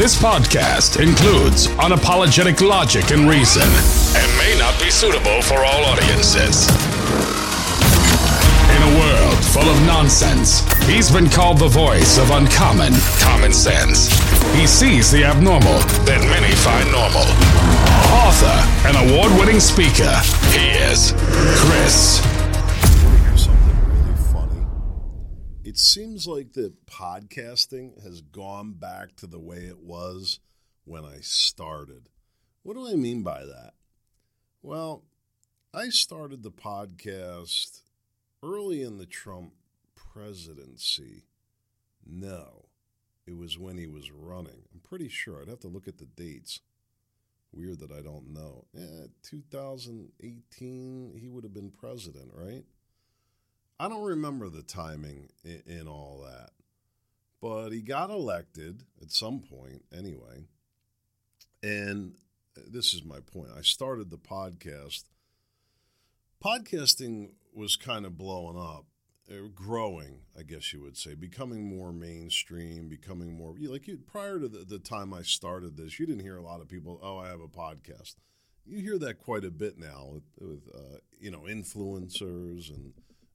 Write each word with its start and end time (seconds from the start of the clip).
This 0.00 0.16
podcast 0.16 0.98
includes 0.98 1.66
unapologetic 1.76 2.66
logic 2.66 3.10
and 3.10 3.28
reason 3.28 3.68
and 4.16 4.38
may 4.38 4.58
not 4.58 4.80
be 4.80 4.90
suitable 4.90 5.42
for 5.42 5.58
all 5.58 5.84
audiences. 5.84 6.66
In 8.72 8.80
a 8.80 8.98
world 8.98 9.44
full 9.44 9.68
of 9.68 9.78
nonsense, 9.84 10.64
he's 10.86 11.10
been 11.10 11.28
called 11.28 11.58
the 11.58 11.68
voice 11.68 12.16
of 12.16 12.30
uncommon 12.30 12.94
common 13.18 13.52
sense. 13.52 14.08
He 14.54 14.66
sees 14.66 15.10
the 15.10 15.22
abnormal 15.22 15.80
that 16.08 16.24
many 16.32 16.54
find 16.54 16.90
normal. 16.90 17.28
Author 18.24 18.56
and 18.88 18.96
award 19.10 19.38
winning 19.38 19.60
speaker, 19.60 20.16
he 20.56 20.70
is 20.80 21.12
Chris. 21.60 22.39
It 25.70 25.78
seems 25.78 26.26
like 26.26 26.54
the 26.54 26.74
podcasting 26.86 28.02
has 28.02 28.22
gone 28.22 28.72
back 28.72 29.14
to 29.18 29.28
the 29.28 29.38
way 29.38 29.66
it 29.66 29.78
was 29.78 30.40
when 30.84 31.04
I 31.04 31.18
started. 31.20 32.08
What 32.64 32.74
do 32.74 32.88
I 32.88 32.96
mean 32.96 33.22
by 33.22 33.44
that? 33.44 33.74
Well, 34.62 35.04
I 35.72 35.90
started 35.90 36.42
the 36.42 36.50
podcast 36.50 37.82
early 38.42 38.82
in 38.82 38.98
the 38.98 39.06
Trump 39.06 39.52
presidency. 39.94 41.26
No, 42.04 42.64
it 43.24 43.36
was 43.36 43.56
when 43.56 43.78
he 43.78 43.86
was 43.86 44.10
running. 44.10 44.64
I'm 44.74 44.80
pretty 44.80 45.08
sure. 45.08 45.40
I'd 45.40 45.46
have 45.46 45.60
to 45.60 45.68
look 45.68 45.86
at 45.86 45.98
the 45.98 46.06
dates. 46.06 46.58
Weird 47.52 47.78
that 47.78 47.92
I 47.92 48.00
don't 48.00 48.34
know. 48.34 48.64
Eh, 48.76 49.06
2018, 49.22 51.14
he 51.16 51.28
would 51.28 51.44
have 51.44 51.54
been 51.54 51.70
president, 51.70 52.32
right? 52.34 52.64
I 53.80 53.88
don't 53.88 54.04
remember 54.04 54.50
the 54.50 54.62
timing 54.62 55.30
in, 55.42 55.62
in, 55.66 55.88
all 55.88 56.22
that, 56.28 56.50
but 57.40 57.70
he 57.70 57.80
got 57.80 58.10
elected 58.10 58.82
at 59.00 59.10
some 59.10 59.40
point 59.40 59.86
anyway. 59.90 60.44
And 61.62 62.12
this 62.54 62.92
is 62.92 63.02
my 63.04 63.20
point. 63.20 63.48
I 63.56 63.62
started 63.62 64.10
the 64.10 64.18
podcast. 64.18 65.04
Podcasting 66.44 67.30
was 67.54 67.76
kind 67.76 68.04
of 68.04 68.18
blowing 68.18 68.58
up, 68.58 68.84
uh, 69.30 69.48
growing, 69.54 70.18
I 70.38 70.42
guess 70.42 70.74
you 70.74 70.82
would 70.82 70.98
say, 70.98 71.14
becoming 71.14 71.64
more 71.64 71.90
mainstream, 71.90 72.86
becoming 72.90 73.32
more 73.32 73.54
like 73.58 73.88
you, 73.88 73.96
prior 73.96 74.38
to 74.38 74.48
the, 74.48 74.58
the 74.58 74.78
time 74.78 75.14
I 75.14 75.22
started 75.22 75.78
this, 75.78 75.98
you 75.98 76.04
didn't 76.04 76.22
hear 76.22 76.36
a 76.36 76.42
lot 76.42 76.60
of 76.60 76.68
people, 76.68 77.00
oh, 77.02 77.16
I 77.16 77.28
have 77.28 77.40
a 77.40 77.48
podcast. 77.48 78.16
You 78.66 78.82
hear 78.82 78.98
that 78.98 79.20
quite 79.20 79.46
a 79.46 79.50
bit 79.50 79.78
now 79.78 80.06
with, 80.12 80.24
with 80.38 80.68
uh, 80.74 80.98
you 81.18 81.30
know, 81.30 81.46
influencers 81.48 82.68
and 82.68 82.92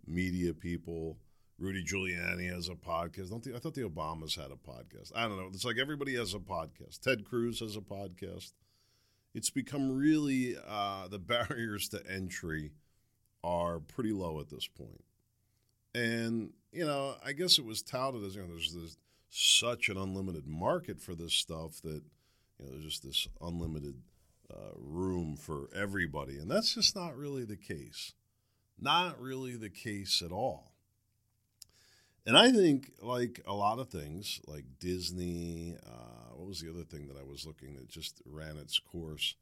media 0.08 0.54
people. 0.54 1.18
Rudy 1.58 1.84
Giuliani 1.84 2.54
has 2.54 2.68
a 2.68 2.74
podcast. 2.74 3.30
Don't 3.30 3.42
the, 3.42 3.56
I 3.56 3.60
thought 3.60 3.76
the 3.76 3.90
Obamas 3.90 4.36
had 4.36 4.52
a 4.52 4.56
podcast. 4.56 5.12
I 5.16 5.24
don't 5.24 5.38
know. 5.38 5.50
It's 5.54 5.64
like 5.64 5.78
everybody 5.78 6.16
has 6.16 6.34
a 6.34 6.40
podcast. 6.40 7.00
Ted 7.00 7.24
Cruz 7.24 7.62
has 7.62 7.78
a 7.78 7.82
podcast. 7.82 8.52
It's 9.34 9.50
become 9.50 9.96
really 9.96 10.56
uh, 10.68 11.08
the 11.08 11.20
barriers 11.20 11.88
to 11.90 12.02
entry 12.10 12.72
are 13.44 13.80
pretty 13.80 14.12
low 14.12 14.40
at 14.40 14.50
this 14.50 14.68
point. 14.68 15.04
And 15.94 16.52
you 16.74 16.86
know, 16.86 17.16
I 17.26 17.32
guess 17.32 17.58
it 17.58 17.66
was 17.66 17.82
touted 17.82 18.24
as 18.26 18.36
you 18.36 18.42
know, 18.42 18.50
there's 18.50 18.74
this 18.74 18.98
such 19.30 19.90
an 19.90 19.98
unlimited 19.98 20.48
market 20.48 21.00
for 21.00 21.16
this 21.16 21.34
stuff 21.34 21.82
that 21.84 22.02
you 22.60 22.66
know, 22.66 22.72
there's 22.72 22.84
just 22.84 23.04
this 23.04 23.28
unlimited 23.42 23.96
uh, 24.54 24.74
room 24.76 25.36
for 25.38 25.70
everybody, 25.76 26.38
and 26.38 26.50
that's 26.50 26.76
just 26.76 26.96
not 26.96 27.18
really 27.18 27.46
the 27.46 27.56
case. 27.56 28.14
Not 28.80 29.20
really 29.20 29.56
the 29.56 29.70
case 29.70 30.22
at 30.24 30.32
all. 30.32 30.72
And 32.26 32.38
I 32.38 32.52
think, 32.52 32.92
like 33.02 33.42
a 33.46 33.54
lot 33.54 33.80
of 33.80 33.90
things, 33.90 34.42
like 34.48 34.66
Disney, 34.80 35.76
uh, 35.86 36.34
what 36.34 36.48
was 36.48 36.60
the 36.60 36.70
other 36.70 36.84
thing 36.84 37.08
that 37.08 37.18
I 37.18 37.24
was 37.24 37.46
looking 37.46 37.76
that 37.76 37.88
just 37.88 38.22
ran 38.26 38.58
its 38.58 38.80
course? 38.80 39.36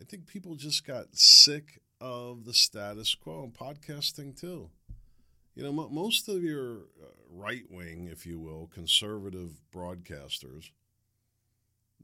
I 0.00 0.04
think 0.04 0.26
people 0.26 0.56
just 0.56 0.86
got 0.86 1.14
sick 1.14 1.80
of 2.00 2.44
the 2.44 2.54
status 2.54 3.14
quo 3.14 3.44
and 3.44 3.54
podcasting 3.54 4.38
too. 4.38 4.70
You 5.54 5.62
know, 5.62 5.84
m- 5.84 5.94
most 5.94 6.28
of 6.28 6.42
your 6.42 6.78
uh, 7.00 7.06
right 7.30 7.64
wing, 7.70 8.08
if 8.10 8.26
you 8.26 8.40
will, 8.40 8.68
conservative 8.72 9.60
broadcasters, 9.72 10.70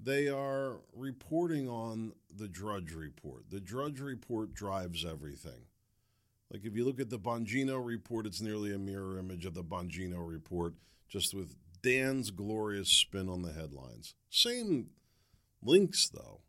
they 0.01 0.29
are 0.29 0.81
reporting 0.95 1.69
on 1.69 2.13
the 2.35 2.49
Drudge 2.49 2.93
Report. 2.93 3.51
The 3.51 3.61
Drudge 3.61 4.01
Report 4.01 4.55
drives 4.55 5.05
everything. 5.05 5.67
Like 6.53 6.65
if 6.65 6.75
you 6.75 6.85
look 6.85 7.01
at 7.01 7.11
the 7.11 7.19
Bongino 7.19 7.85
report, 7.85 8.27
it's 8.27 8.41
nearly 8.41 8.75
a 8.75 8.79
mirror 8.79 9.19
image 9.19 9.47
of 9.47 9.55
the 9.55 9.63
Bongino 9.63 10.27
report, 10.27 10.75
just 11.09 11.35
with 11.35 11.55
Dan's 11.83 12.31
glorious 12.31 12.89
spin 12.89 13.29
on 13.29 13.43
the 13.43 13.53
headlines. 13.53 14.15
Same 14.29 14.91
links 15.63 16.09
though. 16.09 16.41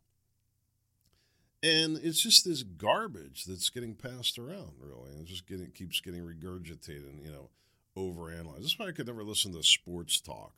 And 1.62 1.98
it's 2.02 2.20
just 2.20 2.44
this 2.44 2.64
garbage 2.64 3.44
that's 3.44 3.70
getting 3.70 3.94
passed 3.94 4.36
around, 4.38 4.72
really. 4.80 5.12
And 5.12 5.24
just 5.24 5.46
getting 5.46 5.70
keeps 5.70 6.00
getting 6.00 6.22
regurgitated 6.22 7.08
and, 7.08 7.24
you 7.24 7.30
know, 7.30 7.50
overanalyzed. 7.96 8.62
That's 8.62 8.78
why 8.78 8.86
I 8.86 8.92
could 8.92 9.06
never 9.06 9.22
listen 9.22 9.52
to 9.52 9.62
sports 9.62 10.20
talk. 10.20 10.54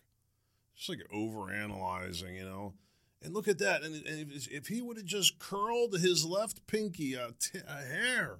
Just 0.74 0.88
like 0.88 1.06
overanalyzing, 1.14 2.36
you 2.36 2.44
know. 2.44 2.74
And 3.22 3.34
look 3.34 3.48
at 3.48 3.58
that. 3.58 3.82
And, 3.82 4.02
if, 4.06 4.50
if 4.50 4.66
he 4.68 4.80
would 4.80 4.96
have 4.96 5.06
just 5.06 5.38
curled 5.38 5.92
his 5.98 6.24
left 6.24 6.66
pinky 6.66 7.14
a, 7.14 7.32
t- 7.38 7.60
a 7.66 7.82
hair, 7.82 8.38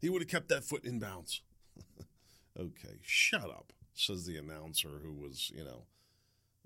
he 0.00 0.08
would 0.08 0.22
have 0.22 0.28
kept 0.28 0.48
that 0.48 0.64
foot 0.64 0.84
in 0.84 0.98
bounds. 0.98 1.42
okay, 2.58 2.98
shut 3.02 3.44
up, 3.44 3.72
says 3.94 4.26
the 4.26 4.36
announcer 4.36 5.00
who 5.02 5.12
was, 5.12 5.50
you 5.54 5.64
know, 5.64 5.82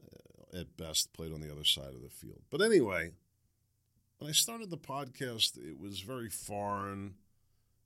uh, 0.05 0.61
at 0.61 0.77
best 0.77 1.13
played 1.13 1.33
on 1.33 1.41
the 1.41 1.51
other 1.51 1.65
side 1.65 1.95
of 1.95 2.03
the 2.03 2.11
field. 2.11 2.43
But 2.51 2.63
anyway, 2.63 3.13
when 4.19 4.29
I 4.29 4.33
started 4.33 4.71
the 4.71 4.79
podcast, 4.79 5.59
it 5.59 5.81
was 5.81 6.01
very 6.01 6.29
foreign. 6.29 7.15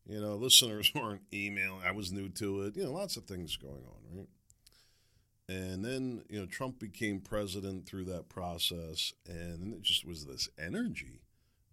You 0.08 0.20
know, 0.20 0.34
listeners 0.34 0.92
weren't 0.94 1.22
emailing. 1.32 1.82
I 1.84 1.92
was 1.92 2.12
new 2.12 2.28
to 2.30 2.62
it. 2.62 2.76
You 2.76 2.84
know, 2.84 2.92
lots 2.92 3.16
of 3.16 3.24
things 3.24 3.56
going 3.56 3.74
on, 3.74 4.16
right? 4.18 4.28
And 5.48 5.84
then, 5.84 6.22
you 6.28 6.40
know, 6.40 6.46
Trump 6.46 6.80
became 6.80 7.20
president 7.20 7.86
through 7.86 8.04
that 8.06 8.28
process, 8.28 9.12
and 9.28 9.74
it 9.74 9.82
just 9.82 10.04
was 10.04 10.26
this 10.26 10.48
energy. 10.58 11.20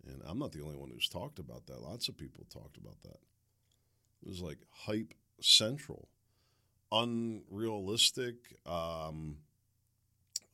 And 0.08 0.22
I'm 0.26 0.38
not 0.38 0.52
the 0.52 0.62
only 0.62 0.76
one 0.78 0.92
who's 0.92 1.10
talked 1.10 1.40
about 1.40 1.66
that. 1.68 1.82
Lots 1.82 2.08
of 2.08 2.18
people 2.18 2.46
talked 2.50 2.78
about 2.78 3.02
that. 3.04 3.18
It 4.24 4.30
was 4.30 4.42
like 4.42 4.60
hype 4.72 5.14
central, 5.42 6.08
unrealistic. 6.92 8.36
Um, 8.66 9.38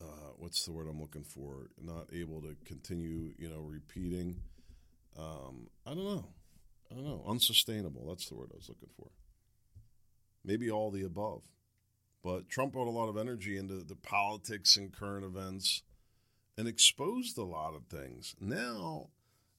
uh, 0.02 0.32
what's 0.38 0.66
the 0.66 0.72
word 0.72 0.88
I'm 0.90 1.00
looking 1.00 1.24
for? 1.24 1.70
Not 1.80 2.08
able 2.14 2.42
to 2.42 2.56
continue, 2.66 3.34
you 3.38 3.50
know, 3.50 3.62
repeating. 3.62 4.42
Um, 5.18 5.68
I 5.86 5.94
don't 5.94 6.06
know. 6.06 6.26
I 6.92 6.96
don't 6.96 7.06
know. 7.06 7.24
Unsustainable. 7.28 8.08
That's 8.08 8.28
the 8.28 8.36
word 8.36 8.50
I 8.54 8.58
was 8.58 8.70
looking 8.70 8.90
for. 8.98 9.10
Maybe 10.44 10.72
all 10.72 10.90
the 10.90 11.04
above. 11.04 11.44
But 12.24 12.50
Trump 12.50 12.74
put 12.74 12.88
a 12.88 12.90
lot 12.90 13.10
of 13.10 13.18
energy 13.18 13.58
into 13.58 13.84
the 13.84 13.96
politics 13.96 14.78
and 14.78 14.92
current 14.92 15.26
events 15.26 15.84
and 16.58 16.68
exposed 16.68 17.38
a 17.38 17.44
lot 17.44 17.76
of 17.76 17.86
things. 17.86 18.36
Now, 18.40 19.10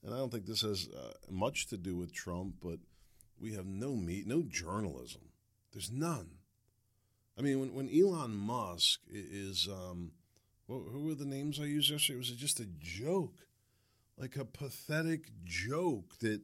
and 0.03 0.13
I 0.13 0.19
don't 0.19 0.31
think 0.31 0.47
this 0.47 0.63
has 0.63 0.89
uh, 0.89 1.13
much 1.31 1.69
to 1.69 1.77
do 1.77 1.97
with 1.97 2.13
Trump, 2.13 2.55
but 2.63 2.79
we 3.41 3.55
have 3.55 3.67
no 3.67 3.95
meat, 3.95 4.27
no 4.27 4.43
journalism. 4.43 5.23
There's 5.73 5.91
none. 5.91 6.31
I 7.39 7.43
mean, 7.43 7.61
when, 7.61 7.75
when 7.75 7.89
Elon 7.89 8.37
Musk 8.37 9.01
is, 9.11 9.69
um, 9.69 10.13
what, 10.67 10.83
who 10.93 11.07
were 11.07 11.15
the 11.15 11.25
names 11.25 11.59
I 11.59 11.65
used 11.65 11.91
yesterday? 11.91 12.19
Was 12.19 12.31
It 12.31 12.37
just 12.37 12.61
a 12.61 12.67
joke, 12.79 13.35
like 14.19 14.37
a 14.37 14.45
pathetic 14.45 15.31
joke 15.45 16.19
that 16.21 16.43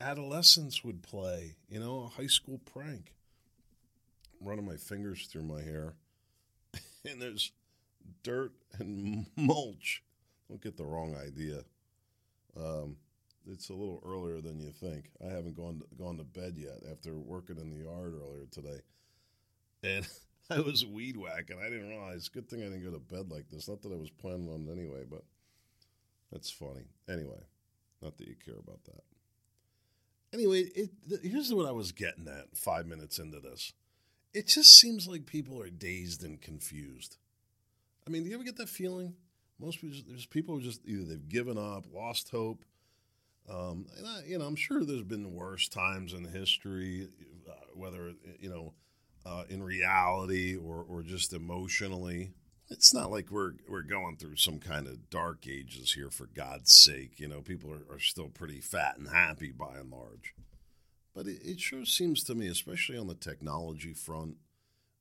adolescents 0.00 0.82
would 0.82 1.02
play, 1.02 1.56
you 1.68 1.78
know, 1.78 2.04
a 2.04 2.20
high 2.20 2.26
school 2.26 2.60
prank. 2.64 3.12
I'm 4.40 4.48
running 4.48 4.66
my 4.66 4.76
fingers 4.76 5.26
through 5.26 5.44
my 5.44 5.62
hair, 5.62 5.94
and 7.04 7.22
there's 7.22 7.52
dirt 8.22 8.52
and 8.78 9.26
mulch. 9.36 10.02
Don't 10.48 10.62
get 10.62 10.76
the 10.76 10.84
wrong 10.84 11.14
idea. 11.16 11.62
Um, 12.56 12.96
it's 13.50 13.68
a 13.68 13.74
little 13.74 14.02
earlier 14.04 14.40
than 14.40 14.60
you 14.60 14.72
think. 14.72 15.10
I 15.24 15.28
haven't 15.28 15.56
gone 15.56 15.80
to, 15.80 16.02
gone 16.02 16.18
to 16.18 16.24
bed 16.24 16.54
yet 16.56 16.82
after 16.90 17.14
working 17.18 17.58
in 17.58 17.70
the 17.70 17.84
yard 17.84 18.14
earlier 18.14 18.46
today, 18.50 18.80
and 19.82 20.06
I 20.50 20.60
was 20.60 20.84
weed 20.84 21.16
whacking. 21.16 21.58
I 21.60 21.70
didn't 21.70 21.88
realize. 21.88 22.28
Good 22.28 22.48
thing 22.48 22.60
I 22.60 22.66
didn't 22.66 22.84
go 22.84 22.90
to 22.92 22.98
bed 22.98 23.30
like 23.30 23.48
this. 23.48 23.68
Not 23.68 23.82
that 23.82 23.92
I 23.92 23.96
was 23.96 24.10
planning 24.10 24.48
on 24.48 24.68
it 24.68 24.72
anyway, 24.72 25.04
but 25.08 25.22
that's 26.32 26.50
funny. 26.50 26.86
Anyway, 27.08 27.42
not 28.02 28.16
that 28.18 28.28
you 28.28 28.34
care 28.44 28.58
about 28.58 28.84
that. 28.84 29.02
Anyway, 30.32 30.62
it, 30.74 30.90
here's 31.22 31.52
what 31.54 31.66
I 31.66 31.72
was 31.72 31.92
getting 31.92 32.28
at 32.28 32.56
five 32.56 32.86
minutes 32.86 33.18
into 33.18 33.40
this. 33.40 33.72
It 34.34 34.48
just 34.48 34.78
seems 34.78 35.08
like 35.08 35.24
people 35.24 35.62
are 35.62 35.70
dazed 35.70 36.22
and 36.22 36.40
confused. 36.40 37.16
I 38.06 38.10
mean, 38.10 38.22
do 38.22 38.28
you 38.28 38.34
ever 38.34 38.44
get 38.44 38.56
that 38.56 38.68
feeling? 38.68 39.14
Most 39.58 39.80
people, 39.80 39.96
there's 40.06 40.26
people 40.26 40.54
who 40.54 40.60
just 40.60 40.84
either 40.84 41.04
they've 41.04 41.28
given 41.28 41.56
up, 41.56 41.86
lost 41.92 42.30
hope, 42.30 42.64
um, 43.48 43.86
and 43.96 44.06
I, 44.06 44.22
you 44.26 44.38
know, 44.38 44.46
I'm 44.46 44.56
sure 44.56 44.84
there's 44.84 45.02
been 45.02 45.34
worse 45.34 45.68
times 45.68 46.12
in 46.12 46.24
history, 46.24 47.08
uh, 47.48 47.52
whether 47.74 48.12
you 48.40 48.50
know, 48.50 48.74
uh, 49.24 49.44
in 49.48 49.62
reality 49.62 50.56
or 50.56 50.84
or 50.88 51.02
just 51.02 51.32
emotionally. 51.32 52.32
it's 52.68 52.92
not 52.92 53.10
like 53.10 53.30
we're 53.30 53.52
we're 53.68 53.82
going 53.82 54.16
through 54.16 54.36
some 54.36 54.58
kind 54.58 54.86
of 54.86 55.10
dark 55.10 55.46
ages 55.48 55.92
here 55.92 56.10
for 56.10 56.26
God's 56.26 56.72
sake. 56.72 57.20
You 57.20 57.28
know, 57.28 57.40
people 57.40 57.72
are, 57.72 57.94
are 57.94 58.00
still 58.00 58.28
pretty 58.28 58.60
fat 58.60 58.98
and 58.98 59.08
happy 59.08 59.52
by 59.52 59.76
and 59.78 59.90
large. 59.90 60.34
But 61.14 61.26
it, 61.26 61.40
it 61.42 61.60
sure 61.60 61.84
seems 61.84 62.22
to 62.24 62.34
me, 62.34 62.48
especially 62.48 62.98
on 62.98 63.06
the 63.06 63.14
technology 63.14 63.94
front, 63.94 64.36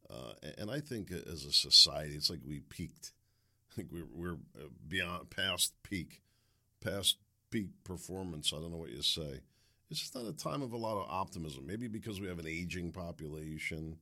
uh, 0.10 0.34
and 0.58 0.72
I 0.72 0.80
think 0.80 1.12
as 1.12 1.44
a 1.44 1.52
society, 1.52 2.16
it's 2.16 2.30
like 2.30 2.40
we 2.48 2.60
peaked. 2.60 3.12
I 3.72 3.76
think 3.76 3.90
we're, 3.92 4.08
we're 4.14 4.38
uh, 4.58 4.68
beyond 4.88 5.30
past 5.30 5.74
peak, 5.84 6.22
past 6.82 7.18
peak 7.52 7.70
performance. 7.84 8.54
I 8.54 8.60
don't 8.60 8.72
know 8.72 8.78
what 8.78 8.92
you 8.92 9.02
say. 9.02 9.42
It's 9.90 10.00
just 10.00 10.16
not 10.16 10.26
a 10.26 10.34
time 10.34 10.62
of 10.62 10.74
a 10.74 10.78
lot 10.78 10.98
of 10.98 11.10
optimism. 11.10 11.66
Maybe 11.66 11.88
because 11.88 12.20
we 12.20 12.28
have 12.28 12.40
an 12.40 12.48
aging 12.48 12.92
population. 12.92 13.98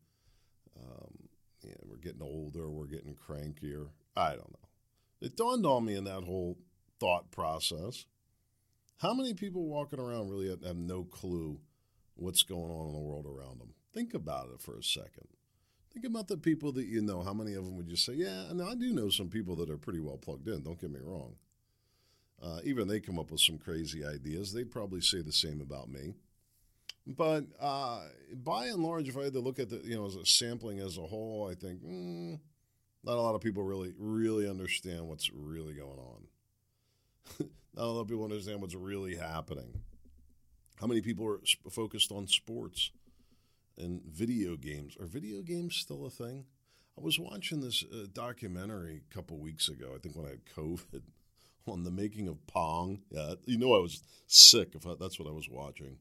Um, 0.80 1.30
yeah, 1.62 1.76
we're 1.86 1.98
getting 1.98 2.22
older, 2.22 2.70
we're 2.70 2.88
getting 2.88 3.16
crankier. 3.16 3.88
I 4.16 4.32
don't 4.32 4.52
know. 4.52 4.70
It 5.22 5.38
dawned 5.38 5.66
on 5.66 5.86
me 5.86 5.96
in 5.96 6.04
that 6.06 6.24
whole 6.24 6.58
thought 7.00 7.32
process. 7.32 8.06
How 8.98 9.14
many 9.14 9.34
people 9.34 9.66
walking 9.66 10.00
around 10.00 10.30
really 10.30 10.50
have, 10.50 10.64
have 10.64 10.78
no 10.78 11.04
clue 11.04 11.60
what's 12.16 12.44
going 12.44 12.72
on 12.72 12.88
in 12.88 12.94
the 12.94 13.00
world 13.00 13.26
around 13.26 13.60
them? 13.60 13.74
Think 13.94 14.14
about 14.14 14.50
it 14.54 14.62
for 14.62 14.78
a 14.78 14.84
second. 14.84 15.28
Think 15.94 16.06
about 16.06 16.28
the 16.28 16.38
people 16.38 16.72
that 16.74 16.86
you 16.86 17.02
know. 17.02 17.22
How 17.22 17.34
many 17.34 17.54
of 17.54 17.66
them 17.66 17.78
would 17.78 17.90
you 17.90 17.96
say, 17.96 18.14
yeah, 18.14 18.50
and 18.50 18.62
I 18.62 18.74
do 18.74 18.92
know 18.92 19.10
some 19.10 19.30
people 19.30 19.56
that 19.58 19.70
are 19.70 19.78
pretty 19.78 20.00
well 20.00 20.18
plugged 20.18 20.48
in, 20.48 20.64
don't 20.64 20.80
get 20.80 20.92
me 20.92 21.00
wrong. 21.04 21.36
Uh, 22.44 22.60
even 22.66 22.88
they 22.88 23.00
come 23.00 23.18
up 23.18 23.32
with 23.32 23.40
some 23.40 23.58
crazy 23.58 24.06
ideas. 24.06 24.52
They'd 24.52 24.72
probably 24.72 25.00
say 25.00 25.22
the 25.22 25.32
same 25.32 25.62
about 25.62 25.90
me. 25.90 26.14
But 27.08 27.46
uh, 27.60 28.02
by 28.34 28.66
and 28.66 28.84
large, 28.84 29.08
if 29.08 29.18
I 29.18 29.24
had 29.24 29.34
to 29.34 29.40
look 29.40 29.60
at 29.60 29.70
the 29.70 29.82
you 29.84 29.96
know 29.96 30.06
as 30.06 30.16
a 30.16 30.26
sampling 30.26 30.80
as 30.80 30.98
a 30.98 31.02
whole, 31.02 31.50
I 31.50 31.56
think 31.56 31.84
mm, 31.84 32.40
not 33.04 33.18
a 33.18 33.22
lot 33.22 33.36
of 33.36 33.42
people 33.42 33.64
really 33.64 33.94
really 33.98 34.50
understand 34.50 35.08
what's 35.08 35.30
really 35.34 35.74
going 35.74 36.00
on. 36.00 36.28
not 37.76 37.84
a 37.84 37.88
lot 37.88 38.02
of 38.02 38.08
people 38.08 38.24
understand 38.24 38.62
what's 38.62 38.76
really 38.76 39.16
happening. 39.16 39.82
How 40.80 40.88
many 40.88 41.02
people 41.02 41.28
are 41.28 41.40
focused 41.70 42.12
on 42.12 42.28
sports 42.28 42.92
and 43.78 44.02
video 44.04 44.56
games? 44.56 44.98
Are 45.00 45.06
video 45.06 45.42
games 45.42 45.76
still 45.76 46.06
a 46.06 46.10
thing? 46.10 46.46
I 46.98 47.02
was 47.02 47.20
watching 47.20 47.62
this 47.62 47.84
uh, 47.84 48.06
documentary 48.14 49.02
a 49.10 49.14
couple 49.14 49.38
weeks 49.38 49.68
ago. 49.68 49.94
I 49.96 50.00
think 50.00 50.16
when 50.16 50.26
I 50.26 50.32
had 50.32 50.46
COVID 50.56 51.02
on 51.68 51.84
the 51.84 51.92
making 51.92 52.28
of 52.28 52.46
Pong. 52.48 53.02
Yeah, 53.10 53.36
you 53.46 53.58
know 53.58 53.76
I 53.76 53.80
was 53.80 54.02
sick 54.28 54.76
if 54.76 54.86
I, 54.86 54.96
that's 55.00 55.20
what 55.20 55.28
I 55.28 55.32
was 55.32 55.50
watching. 55.50 55.98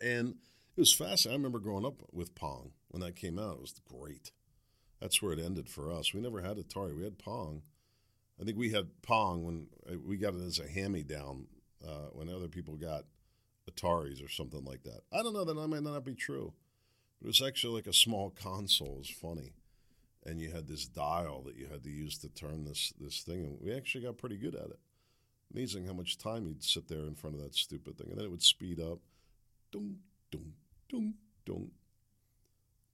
And 0.00 0.36
it 0.76 0.80
was 0.80 0.92
fascinating. 0.92 1.32
I 1.32 1.36
remember 1.36 1.58
growing 1.58 1.86
up 1.86 2.02
with 2.12 2.34
Pong 2.34 2.72
when 2.88 3.00
that 3.00 3.16
came 3.16 3.38
out. 3.38 3.56
It 3.56 3.60
was 3.60 3.74
great. 3.88 4.32
That's 5.00 5.20
where 5.20 5.32
it 5.32 5.38
ended 5.38 5.68
for 5.68 5.90
us. 5.90 6.14
We 6.14 6.20
never 6.20 6.40
had 6.42 6.56
Atari. 6.56 6.96
We 6.96 7.04
had 7.04 7.18
Pong. 7.18 7.62
I 8.40 8.44
think 8.44 8.58
we 8.58 8.70
had 8.70 9.02
Pong 9.02 9.44
when 9.44 9.68
uh, 9.90 9.96
we 10.04 10.16
got 10.16 10.34
it 10.34 10.42
as 10.42 10.58
a 10.58 10.68
hand 10.68 10.92
me 10.92 11.02
down 11.02 11.46
uh, 11.86 12.10
when 12.12 12.28
other 12.28 12.48
people 12.48 12.76
got 12.76 13.04
Ataris 13.70 14.24
or 14.24 14.28
something 14.28 14.64
like 14.64 14.82
that. 14.84 15.00
I 15.12 15.22
don't 15.22 15.32
know. 15.32 15.44
That 15.44 15.54
might 15.54 15.82
not 15.82 16.04
be 16.04 16.14
true. 16.14 16.52
It 17.22 17.26
was 17.26 17.42
actually 17.42 17.74
like 17.74 17.86
a 17.86 17.92
small 17.92 18.30
console. 18.30 18.96
It 18.96 18.98
was 18.98 19.10
funny. 19.10 19.52
And 20.26 20.40
you 20.40 20.50
had 20.50 20.66
this 20.66 20.86
dial 20.86 21.42
that 21.46 21.56
you 21.56 21.68
had 21.70 21.84
to 21.84 21.90
use 21.90 22.18
to 22.18 22.28
turn 22.28 22.64
this, 22.64 22.92
this 23.00 23.22
thing. 23.22 23.44
And 23.44 23.58
we 23.60 23.72
actually 23.72 24.04
got 24.04 24.18
pretty 24.18 24.36
good 24.36 24.56
at 24.56 24.66
it. 24.66 24.78
Amazing 25.54 25.86
how 25.86 25.92
much 25.92 26.18
time 26.18 26.46
you'd 26.46 26.64
sit 26.64 26.88
there 26.88 27.04
in 27.06 27.14
front 27.14 27.36
of 27.36 27.42
that 27.42 27.54
stupid 27.54 27.96
thing. 27.96 28.08
And 28.10 28.18
then 28.18 28.24
it 28.26 28.30
would 28.30 28.42
speed 28.42 28.80
up 28.80 28.98
dum, 29.70 29.96
dum, 30.32 30.52
dum, 30.90 31.14
dum. 31.44 31.70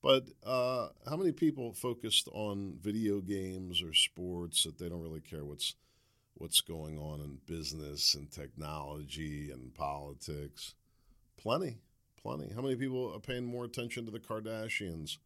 But 0.02 0.24
uh, 0.44 0.88
how 1.08 1.16
many 1.16 1.32
people 1.32 1.72
focused 1.72 2.28
on 2.32 2.76
video 2.80 3.20
games 3.20 3.82
or 3.82 3.94
sports 3.94 4.64
that 4.64 4.78
they 4.78 4.88
don't 4.88 5.02
really 5.02 5.20
care 5.20 5.44
what's 5.44 5.74
what's 6.34 6.60
going 6.60 6.98
on 6.98 7.20
in 7.20 7.38
business 7.46 8.14
and 8.14 8.30
technology 8.30 9.50
and 9.50 9.72
politics? 9.74 10.74
Plenty, 11.36 11.78
plenty. 12.20 12.52
How 12.52 12.62
many 12.62 12.74
people 12.74 13.12
are 13.14 13.20
paying 13.20 13.44
more 13.44 13.64
attention 13.64 14.04
to 14.06 14.10
the 14.10 14.18
Kardashians 14.18 15.18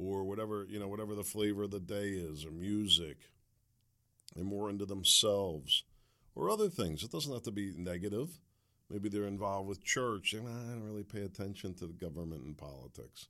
or 0.00 0.24
whatever 0.24 0.66
you 0.68 0.78
know, 0.78 0.88
whatever 0.88 1.14
the 1.14 1.24
flavor 1.24 1.64
of 1.64 1.70
the 1.70 1.80
day 1.80 2.08
is, 2.08 2.44
or 2.44 2.50
music? 2.50 3.18
They're 4.34 4.44
more 4.44 4.70
into 4.70 4.86
themselves 4.86 5.84
or 6.34 6.50
other 6.50 6.68
things. 6.68 7.02
It 7.02 7.10
doesn't 7.10 7.32
have 7.32 7.42
to 7.42 7.50
be 7.50 7.72
negative. 7.76 8.28
Maybe 8.88 9.08
they're 9.08 9.26
involved 9.26 9.68
with 9.68 9.84
church. 9.84 10.32
And 10.32 10.48
I 10.48 10.72
don't 10.72 10.84
really 10.84 11.02
pay 11.02 11.22
attention 11.22 11.74
to 11.74 11.86
the 11.86 11.92
government 11.92 12.44
and 12.44 12.56
politics. 12.56 13.28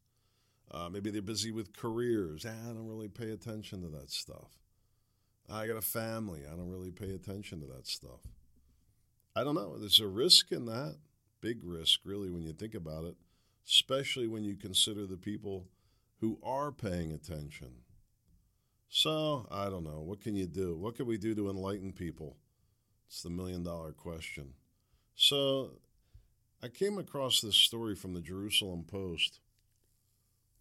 Uh, 0.71 0.89
maybe 0.89 1.11
they're 1.11 1.23
busy 1.23 1.51
with 1.51 1.77
careers. 1.77 2.47
I 2.47 2.51
don't 2.67 2.89
really 2.89 3.09
pay 3.09 3.31
attention 3.31 3.83
to 3.83 3.89
that 3.89 4.11
stuff. 4.11 4.59
I 5.51 5.67
got 5.67 5.77
a 5.77 5.83
family. 5.83 6.43
I 6.47 6.55
don't 6.55 6.71
really 6.71 6.93
pay 6.93 7.13
attention 7.13 7.61
to 7.61 7.67
that 7.75 7.87
stuff. 7.87 8.21
I 9.35 9.43
don't 9.43 9.55
know. 9.55 9.77
There's 9.79 10.01
a 10.01 10.07
risk 10.07 10.53
in 10.53 10.67
that. 10.67 10.97
Big 11.41 11.61
risk, 11.65 12.01
really, 12.05 12.31
when 12.31 12.43
you 12.43 12.53
think 12.53 12.75
about 12.75 13.05
it, 13.05 13.17
especially 13.67 14.29
when 14.29 14.45
you 14.45 14.57
consider 14.57 15.07
the 15.07 15.17
people 15.17 15.67
who 16.21 16.39
are 16.43 16.71
paying 16.73 17.13
attention. 17.13 17.73
So, 18.89 19.47
I 19.51 19.71
don't 19.71 19.85
know. 19.85 20.01
What 20.01 20.21
can 20.21 20.35
you 20.35 20.47
do? 20.47 20.77
What 20.77 20.97
can 20.97 21.07
we 21.07 21.17
do 21.17 21.35
to 21.35 21.49
enlighten 21.49 21.93
people? 21.93 22.37
It's 23.11 23.23
the 23.23 23.31
million 23.31 23.63
dollar 23.65 23.93
question. 23.93 24.55
So 25.17 25.73
I 26.63 26.69
came 26.69 26.97
across 26.99 27.41
this 27.41 27.57
story 27.57 27.95
from 27.95 28.15
the 28.15 28.21
Jerusalem 28.21 28.85
Post, 28.85 29.41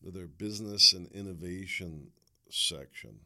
their 0.02 0.28
business 0.28 0.94
and 0.94 1.08
innovation 1.12 2.12
section. 2.50 3.20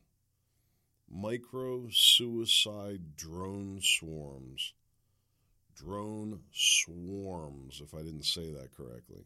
Micro 1.10 1.88
suicide 1.90 3.16
drone 3.16 3.80
swarms. 3.82 4.74
Drone 5.76 6.42
swarms, 6.52 7.82
if 7.84 7.94
I 7.94 8.00
didn't 8.00 8.26
say 8.26 8.52
that 8.52 8.76
correctly, 8.76 9.26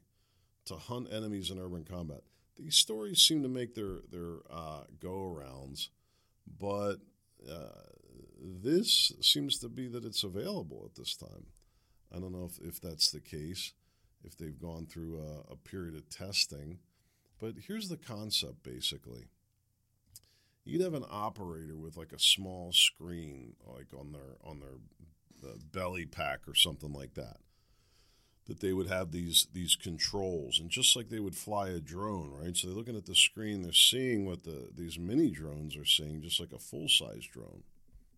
to 0.66 0.76
hunt 0.76 1.08
enemies 1.12 1.50
in 1.50 1.60
urban 1.60 1.84
combat. 1.84 2.22
These 2.58 2.76
stories 2.76 3.22
seem 3.22 3.44
to 3.44 3.50
make 3.50 3.76
their 3.76 4.00
their 4.12 4.38
uh, 4.50 4.84
go 5.00 5.36
arounds, 5.36 5.90
but 6.60 6.96
uh, 7.48 7.70
this 8.42 9.12
seems 9.22 9.60
to 9.60 9.70
be 9.70 9.88
that 9.88 10.06
it's 10.06 10.24
available 10.24 10.84
at 10.86 10.96
this 10.96 11.16
time. 11.16 11.48
I 12.16 12.20
don't 12.20 12.32
know 12.32 12.50
if, 12.50 12.60
if 12.66 12.82
that's 12.82 13.12
the 13.12 13.20
case, 13.20 13.74
if 14.24 14.38
they've 14.38 14.60
gone 14.60 14.86
through 14.86 15.20
a, 15.20 15.54
a 15.54 15.56
period 15.56 15.96
of 15.96 16.10
testing. 16.10 16.80
But 17.40 17.56
here's 17.68 17.90
the 17.90 17.98
concept 17.98 18.64
basically 18.64 19.28
you'd 20.68 20.82
have 20.82 20.94
an 20.94 21.06
operator 21.10 21.78
with 21.78 21.98
like 21.98 22.12
a 22.12 22.20
small 22.20 22.72
screen 22.74 23.56
like 23.66 23.88
on 23.98 24.12
their 24.12 24.38
on 24.44 24.60
their 24.60 25.54
belly 25.72 26.06
pack 26.06 26.40
or 26.48 26.54
something 26.54 26.92
like 26.92 27.14
that 27.14 27.38
that 28.48 28.60
they 28.60 28.74
would 28.74 28.88
have 28.88 29.12
these 29.12 29.48
these 29.54 29.76
controls 29.76 30.60
and 30.60 30.70
just 30.70 30.96
like 30.96 31.10
they 31.10 31.20
would 31.20 31.36
fly 31.36 31.70
a 31.70 31.80
drone 31.80 32.32
right 32.32 32.56
so 32.56 32.68
they're 32.68 32.76
looking 32.76 32.98
at 32.98 33.06
the 33.06 33.16
screen 33.16 33.62
they're 33.62 33.74
seeing 33.74 34.26
what 34.26 34.44
the 34.44 34.70
these 34.76 34.98
mini 34.98 35.30
drones 35.30 35.76
are 35.76 35.86
seeing 35.86 36.22
just 36.22 36.40
like 36.40 36.52
a 36.54 36.60
full 36.60 36.88
size 36.88 37.26
drone 37.32 37.64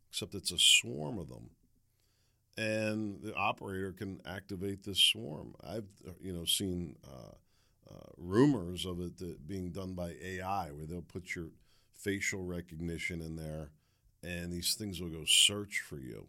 except 0.09 0.35
it's 0.35 0.51
a 0.51 0.59
swarm 0.59 1.19
of 1.19 1.29
them 1.29 1.49
and 2.59 3.21
the 3.23 3.33
operator 3.35 3.93
can 3.93 4.19
activate 4.25 4.83
this 4.83 4.99
swarm. 4.99 5.55
I've 5.65 5.87
you 6.21 6.33
know 6.33 6.43
seen 6.43 6.97
uh, 7.07 7.35
uh, 7.89 8.11
rumors 8.17 8.85
of 8.85 8.99
it 8.99 9.47
being 9.47 9.71
done 9.71 9.93
by 9.93 10.15
AI, 10.21 10.69
where 10.71 10.85
they'll 10.85 11.01
put 11.01 11.35
your 11.35 11.47
facial 11.93 12.43
recognition 12.43 13.21
in 13.21 13.37
there, 13.37 13.69
and 14.23 14.51
these 14.51 14.75
things 14.75 14.99
will 14.99 15.09
go 15.09 15.23
search 15.25 15.79
for 15.79 15.97
you. 15.97 16.27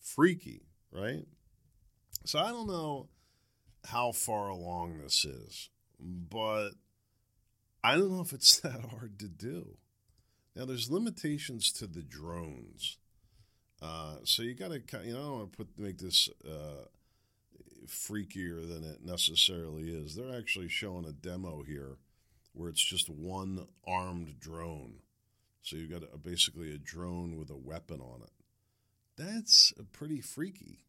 Freaky, 0.00 0.62
right? 0.92 1.26
So 2.24 2.38
I 2.38 2.48
don't 2.50 2.66
know 2.66 3.08
how 3.86 4.12
far 4.12 4.48
along 4.48 4.98
this 4.98 5.24
is, 5.24 5.70
but 6.00 6.70
I 7.82 7.96
don't 7.96 8.12
know 8.12 8.20
if 8.20 8.32
it's 8.32 8.60
that 8.60 8.80
hard 8.90 9.18
to 9.20 9.28
do. 9.28 9.76
Now, 10.54 10.64
there's 10.64 10.90
limitations 10.90 11.72
to 11.72 11.86
the 11.86 12.02
drones. 12.02 12.98
Uh, 13.80 14.16
so 14.24 14.42
you 14.42 14.54
got 14.54 14.72
to, 14.72 14.80
you 15.04 15.12
know, 15.12 15.20
I 15.20 15.22
don't 15.22 15.38
want 15.38 15.52
to 15.52 15.56
put 15.56 15.78
make 15.78 15.98
this 15.98 16.28
uh, 16.44 16.86
freakier 17.86 18.68
than 18.68 18.84
it 18.84 19.04
necessarily 19.04 19.90
is. 19.90 20.16
They're 20.16 20.36
actually 20.36 20.68
showing 20.68 21.04
a 21.06 21.12
demo 21.12 21.62
here 21.62 21.98
where 22.52 22.68
it's 22.68 22.84
just 22.84 23.08
one 23.08 23.68
armed 23.86 24.40
drone. 24.40 24.94
So 25.62 25.76
you've 25.76 25.90
got 25.90 26.02
a, 26.12 26.18
basically 26.18 26.74
a 26.74 26.78
drone 26.78 27.36
with 27.36 27.50
a 27.50 27.56
weapon 27.56 28.00
on 28.00 28.22
it. 28.22 28.32
That's 29.16 29.72
pretty 29.92 30.20
freaky. 30.20 30.80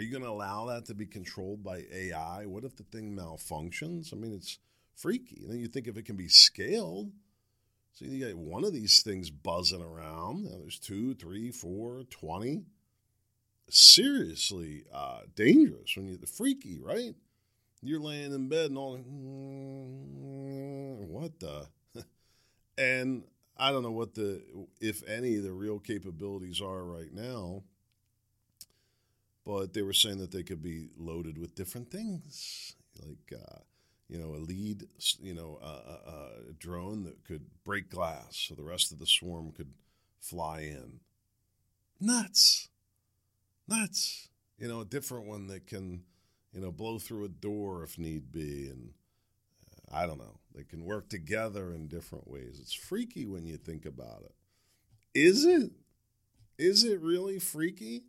Are 0.00 0.02
you 0.02 0.10
going 0.10 0.22
to 0.22 0.30
allow 0.30 0.64
that 0.64 0.86
to 0.86 0.94
be 0.94 1.04
controlled 1.04 1.62
by 1.62 1.84
AI? 1.92 2.46
What 2.46 2.64
if 2.64 2.74
the 2.74 2.84
thing 2.84 3.14
malfunctions? 3.14 4.14
I 4.14 4.16
mean, 4.16 4.32
it's 4.32 4.58
freaky. 4.96 5.42
And 5.42 5.52
then 5.52 5.58
you 5.58 5.68
think 5.68 5.88
if 5.88 5.98
it 5.98 6.06
can 6.06 6.16
be 6.16 6.28
scaled 6.28 7.12
so 7.92 8.06
you 8.06 8.26
got 8.26 8.34
one 8.34 8.64
of 8.64 8.72
these 8.72 9.02
things 9.02 9.28
buzzing 9.28 9.82
around. 9.82 10.44
Now 10.44 10.56
there's 10.58 10.78
two, 10.78 11.12
three, 11.14 11.50
four, 11.50 12.04
twenty. 12.08 12.62
Seriously 13.68 14.84
uh, 14.90 15.20
dangerous 15.34 15.94
when 15.96 16.08
you're 16.08 16.16
the 16.16 16.26
freaky, 16.26 16.80
right? 16.80 17.14
You're 17.82 18.00
laying 18.00 18.32
in 18.32 18.48
bed 18.48 18.70
and 18.70 18.78
all, 18.78 18.96
what 21.08 21.38
the? 21.40 21.66
and 22.78 23.24
I 23.58 23.70
don't 23.70 23.82
know 23.82 23.90
what 23.90 24.14
the, 24.14 24.42
if 24.80 25.06
any, 25.06 25.36
the 25.36 25.52
real 25.52 25.78
capabilities 25.78 26.62
are 26.62 26.84
right 26.84 27.12
now. 27.12 27.64
But 29.50 29.74
they 29.74 29.82
were 29.82 29.92
saying 29.92 30.18
that 30.18 30.30
they 30.30 30.44
could 30.44 30.62
be 30.62 30.90
loaded 30.96 31.36
with 31.36 31.56
different 31.56 31.90
things, 31.90 32.76
like 33.04 33.32
uh, 33.34 33.58
you 34.08 34.16
know, 34.16 34.36
a 34.36 34.38
lead, 34.38 34.86
you 35.20 35.34
know, 35.34 35.58
a, 35.60 36.10
a, 36.50 36.52
drone 36.58 37.02
that 37.04 37.24
could 37.24 37.46
break 37.64 37.90
glass, 37.90 38.46
so 38.48 38.54
the 38.54 38.62
rest 38.62 38.92
of 38.92 39.00
the 39.00 39.06
swarm 39.06 39.50
could 39.50 39.72
fly 40.20 40.60
in. 40.60 41.00
Nuts, 42.00 42.68
nuts. 43.66 44.28
You 44.56 44.68
know, 44.68 44.82
a 44.82 44.84
different 44.84 45.26
one 45.26 45.48
that 45.48 45.66
can, 45.66 46.04
you 46.52 46.60
know, 46.60 46.70
blow 46.70 47.00
through 47.00 47.24
a 47.24 47.28
door 47.28 47.82
if 47.82 47.98
need 47.98 48.30
be, 48.30 48.68
and 48.68 48.90
uh, 49.72 49.96
I 49.96 50.06
don't 50.06 50.18
know. 50.18 50.38
They 50.54 50.62
can 50.62 50.84
work 50.84 51.08
together 51.08 51.72
in 51.72 51.88
different 51.88 52.28
ways. 52.28 52.60
It's 52.60 52.72
freaky 52.72 53.26
when 53.26 53.46
you 53.46 53.56
think 53.56 53.84
about 53.84 54.22
it. 54.22 54.34
Is 55.12 55.44
it? 55.44 55.72
Is 56.56 56.84
it 56.84 57.00
really 57.00 57.40
freaky? 57.40 58.04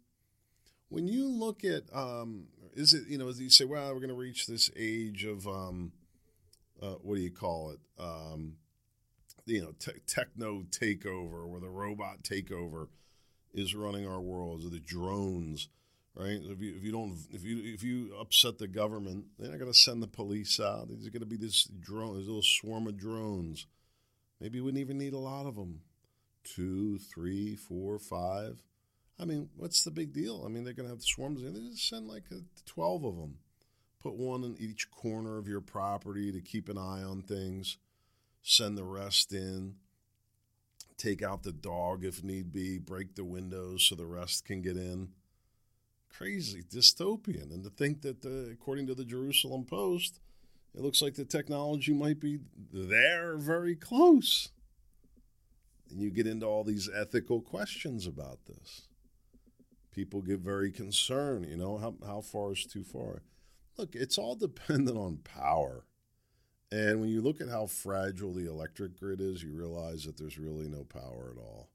When 0.92 1.08
you 1.08 1.28
look 1.28 1.64
at, 1.64 1.84
um, 1.94 2.48
is 2.76 2.94
it, 2.94 3.08
you 3.08 3.18
know, 3.18 3.30
you 3.30 3.50
say, 3.50 3.66
well, 3.66 3.94
we're 3.94 4.00
going 4.00 4.10
to 4.10 4.16
reach 4.16 4.46
this 4.46 4.70
age 4.76 5.24
of, 5.24 5.48
um, 5.48 5.94
uh, 6.82 6.96
what 7.02 7.16
do 7.16 7.22
you 7.22 7.32
call 7.32 7.72
it? 7.72 7.80
Um, 7.98 8.58
you 9.46 9.62
know, 9.62 9.74
te- 9.80 10.02
techno 10.06 10.64
takeover, 10.70 11.48
where 11.48 11.62
the 11.62 11.70
robot 11.70 12.24
takeover 12.24 12.90
is 13.54 13.74
running 13.74 14.06
our 14.06 14.22
world, 14.22 14.66
or 14.66 14.70
the 14.70 14.80
drones 14.80 15.70
right? 16.16 16.40
If 16.44 16.62
you 16.62 16.76
if 16.76 16.84
you 16.84 16.92
don't 16.92 17.18
if 17.32 17.44
you 17.44 17.62
if 17.64 17.84
you 17.84 18.14
upset 18.20 18.58
the 18.58 18.68
government, 18.68 19.26
they're 19.38 19.50
not 19.50 19.60
going 19.60 19.72
to 19.72 19.78
send 19.78 20.04
the 20.04 20.08
police 20.08 20.60
out. 20.60 20.88
There's 20.90 21.10
going 21.10 21.22
to 21.22 21.26
be 21.26 21.38
this 21.38 21.64
drone, 21.64 22.18
this 22.18 22.28
little 22.28 22.42
swarm 22.42 22.88
of 22.88 22.98
drones. 22.98 23.66
Maybe 24.40 24.60
we 24.60 24.66
wouldn't 24.66 24.82
even 24.82 24.98
need 24.98 25.14
a 25.14 25.20
lot 25.20 25.46
of 25.46 25.56
them. 25.56 25.82
Two, 26.44 26.98
three, 26.98 27.56
four, 27.56 28.00
five. 28.00 28.64
I 29.20 29.26
mean, 29.26 29.50
what's 29.56 29.84
the 29.84 29.92
big 29.92 30.14
deal? 30.14 30.44
I 30.46 30.50
mean, 30.50 30.64
they're 30.64 30.74
going 30.74 30.88
to 30.88 30.94
have 30.94 31.04
swarms. 31.04 31.42
They 31.44 31.52
just 31.52 31.88
send 31.88 32.08
like 32.08 32.26
a, 32.32 32.42
twelve 32.66 33.04
of 33.04 33.16
them. 33.16 33.38
Put 34.02 34.16
one 34.16 34.44
in 34.44 34.56
each 34.60 34.90
corner 34.90 35.38
of 35.38 35.48
your 35.48 35.62
property 35.62 36.32
to 36.32 36.42
keep 36.42 36.70
an 36.70 36.78
eye 36.78 37.04
on 37.04 37.22
things. 37.22 37.78
Send 38.42 38.78
the 38.78 38.84
rest 38.84 39.32
in. 39.32 39.76
Take 40.98 41.22
out 41.22 41.44
the 41.44 41.52
dog 41.52 42.04
if 42.04 42.24
need 42.24 42.52
be. 42.52 42.80
Break 42.80 43.16
the 43.16 43.24
windows 43.24 43.88
so 43.88 43.96
the 43.96 44.08
rest 44.08 44.46
can 44.46 44.62
get 44.62 44.76
in 44.76 45.10
crazy, 46.12 46.62
dystopian. 46.64 47.54
And 47.54 47.64
to 47.64 47.70
think 47.70 48.02
that, 48.02 48.26
uh, 48.26 48.52
according 48.52 48.88
to 48.88 48.96
the 48.96 49.06
Jerusalem 49.06 49.66
Post, 49.66 50.20
it 50.76 50.82
looks 50.82 51.02
like 51.02 51.16
the 51.16 51.26
technology 51.26 51.94
might 51.94 52.20
be 52.20 52.40
there 52.72 53.38
very 53.38 53.76
close. 53.76 54.50
And 55.90 56.02
you 56.02 56.12
get 56.12 56.28
into 56.28 56.46
all 56.46 56.64
these 56.64 56.90
ethical 56.94 57.42
questions 57.42 58.08
about 58.08 58.46
this. 58.46 58.84
People 59.92 60.22
get 60.22 60.40
very 60.40 60.72
concerned, 60.72 61.46
you 61.48 61.58
know, 61.58 61.78
how, 61.78 61.96
how 62.06 62.22
far 62.22 62.54
is 62.54 62.66
too 62.66 62.84
far? 62.84 63.24
Look, 63.78 63.96
it's 63.96 64.18
all 64.18 64.36
dependent 64.38 64.98
on 64.98 65.18
power. 65.18 65.86
And 66.72 67.02
when 67.02 67.10
you 67.10 67.22
look 67.22 67.42
at 67.42 67.50
how 67.50 67.66
fragile 67.66 68.34
the 68.34 68.50
electric 68.50 68.98
grid 68.98 69.20
is, 69.20 69.44
you 69.44 69.52
realize 69.52 70.06
that 70.06 70.18
there's 70.18 70.38
really 70.38 70.70
no 70.70 70.86
power 70.86 71.34
at 71.36 71.42
all. 71.42 71.70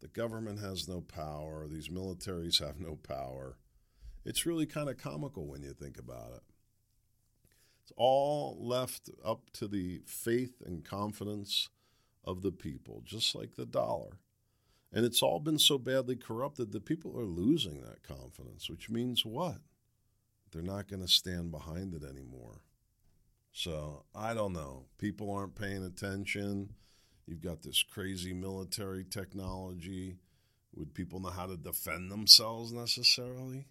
The 0.00 0.08
government 0.08 0.60
has 0.60 0.88
no 0.88 1.02
power. 1.02 1.68
These 1.68 1.88
militaries 1.88 2.64
have 2.64 2.80
no 2.80 2.96
power. 2.96 3.58
It's 4.24 4.46
really 4.46 4.64
kind 4.64 4.88
of 4.88 4.96
comical 4.96 5.46
when 5.46 5.62
you 5.62 5.74
think 5.74 5.98
about 5.98 6.32
it. 6.34 6.42
It's 7.82 7.92
all 7.96 8.56
left 8.58 9.10
up 9.22 9.50
to 9.54 9.68
the 9.68 10.00
faith 10.06 10.62
and 10.64 10.84
confidence 10.84 11.68
of 12.24 12.40
the 12.40 12.52
people, 12.52 13.02
just 13.04 13.34
like 13.34 13.56
the 13.56 13.66
dollar. 13.66 14.18
And 14.92 15.04
it's 15.04 15.22
all 15.22 15.38
been 15.38 15.58
so 15.58 15.78
badly 15.78 16.16
corrupted 16.16 16.72
that 16.72 16.84
people 16.84 17.16
are 17.16 17.24
losing 17.24 17.80
that 17.82 18.02
confidence, 18.02 18.68
which 18.68 18.90
means 18.90 19.24
what? 19.24 19.58
They're 20.50 20.62
not 20.62 20.88
going 20.88 21.02
to 21.02 21.08
stand 21.08 21.52
behind 21.52 21.94
it 21.94 22.02
anymore. 22.02 22.62
So 23.52 24.04
I 24.14 24.34
don't 24.34 24.52
know. 24.52 24.86
People 24.98 25.32
aren't 25.32 25.54
paying 25.54 25.84
attention. 25.84 26.70
You've 27.26 27.42
got 27.42 27.62
this 27.62 27.84
crazy 27.84 28.32
military 28.32 29.04
technology. 29.04 30.16
Would 30.74 30.94
people 30.94 31.20
know 31.20 31.30
how 31.30 31.46
to 31.46 31.56
defend 31.56 32.10
themselves 32.10 32.72
necessarily? 32.72 33.66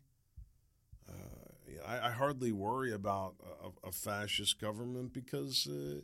Uh, 1.09 1.85
I, 1.87 2.07
I, 2.07 2.11
hardly 2.11 2.51
worry 2.51 2.93
about 2.93 3.35
a, 3.63 3.87
a 3.87 3.91
fascist 3.91 4.61
government 4.61 5.11
because 5.11 5.67
uh, 5.67 6.01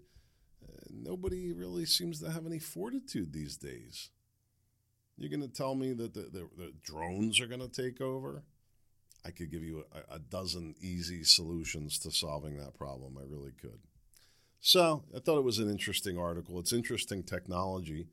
nobody 0.89 1.53
really 1.53 1.85
seems 1.85 2.19
to 2.21 2.31
have 2.31 2.45
any 2.45 2.59
fortitude 2.59 3.33
these 3.33 3.55
days. 3.55 4.09
You're 5.17 5.29
going 5.29 5.41
to 5.41 5.47
tell 5.47 5.75
me 5.75 5.93
that 5.93 6.13
the, 6.13 6.21
the, 6.21 6.49
the 6.57 6.73
drones 6.83 7.39
are 7.39 7.47
going 7.47 7.61
to 7.61 7.69
take 7.69 8.01
over? 8.01 8.43
I 9.25 9.31
could 9.31 9.49
give 9.49 9.63
you 9.63 9.85
a, 9.91 10.15
a 10.15 10.19
dozen 10.19 10.75
easy 10.81 11.23
solutions 11.23 11.97
to 11.99 12.11
solving 12.11 12.57
that 12.57 12.75
problem. 12.75 13.17
I 13.17 13.23
really 13.23 13.53
could. 13.59 13.79
So 14.59 15.03
I 15.15 15.19
thought 15.19 15.37
it 15.37 15.43
was 15.43 15.59
an 15.59 15.69
interesting 15.69 16.17
article. 16.17 16.59
It's 16.59 16.73
interesting 16.73 17.23
technology. 17.23 18.07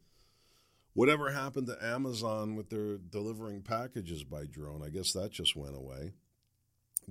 Whatever 0.95 1.31
happened 1.31 1.67
to 1.69 1.85
Amazon 1.85 2.55
with 2.55 2.69
their 2.71 2.99
delivering 2.99 3.63
packages 3.63 4.25
by 4.25 4.45
drone? 4.45 4.83
I 4.85 4.91
guess 4.91 5.13
that 5.13 5.33
just 5.33 5.57
went 5.57 5.75
away. 5.75 6.13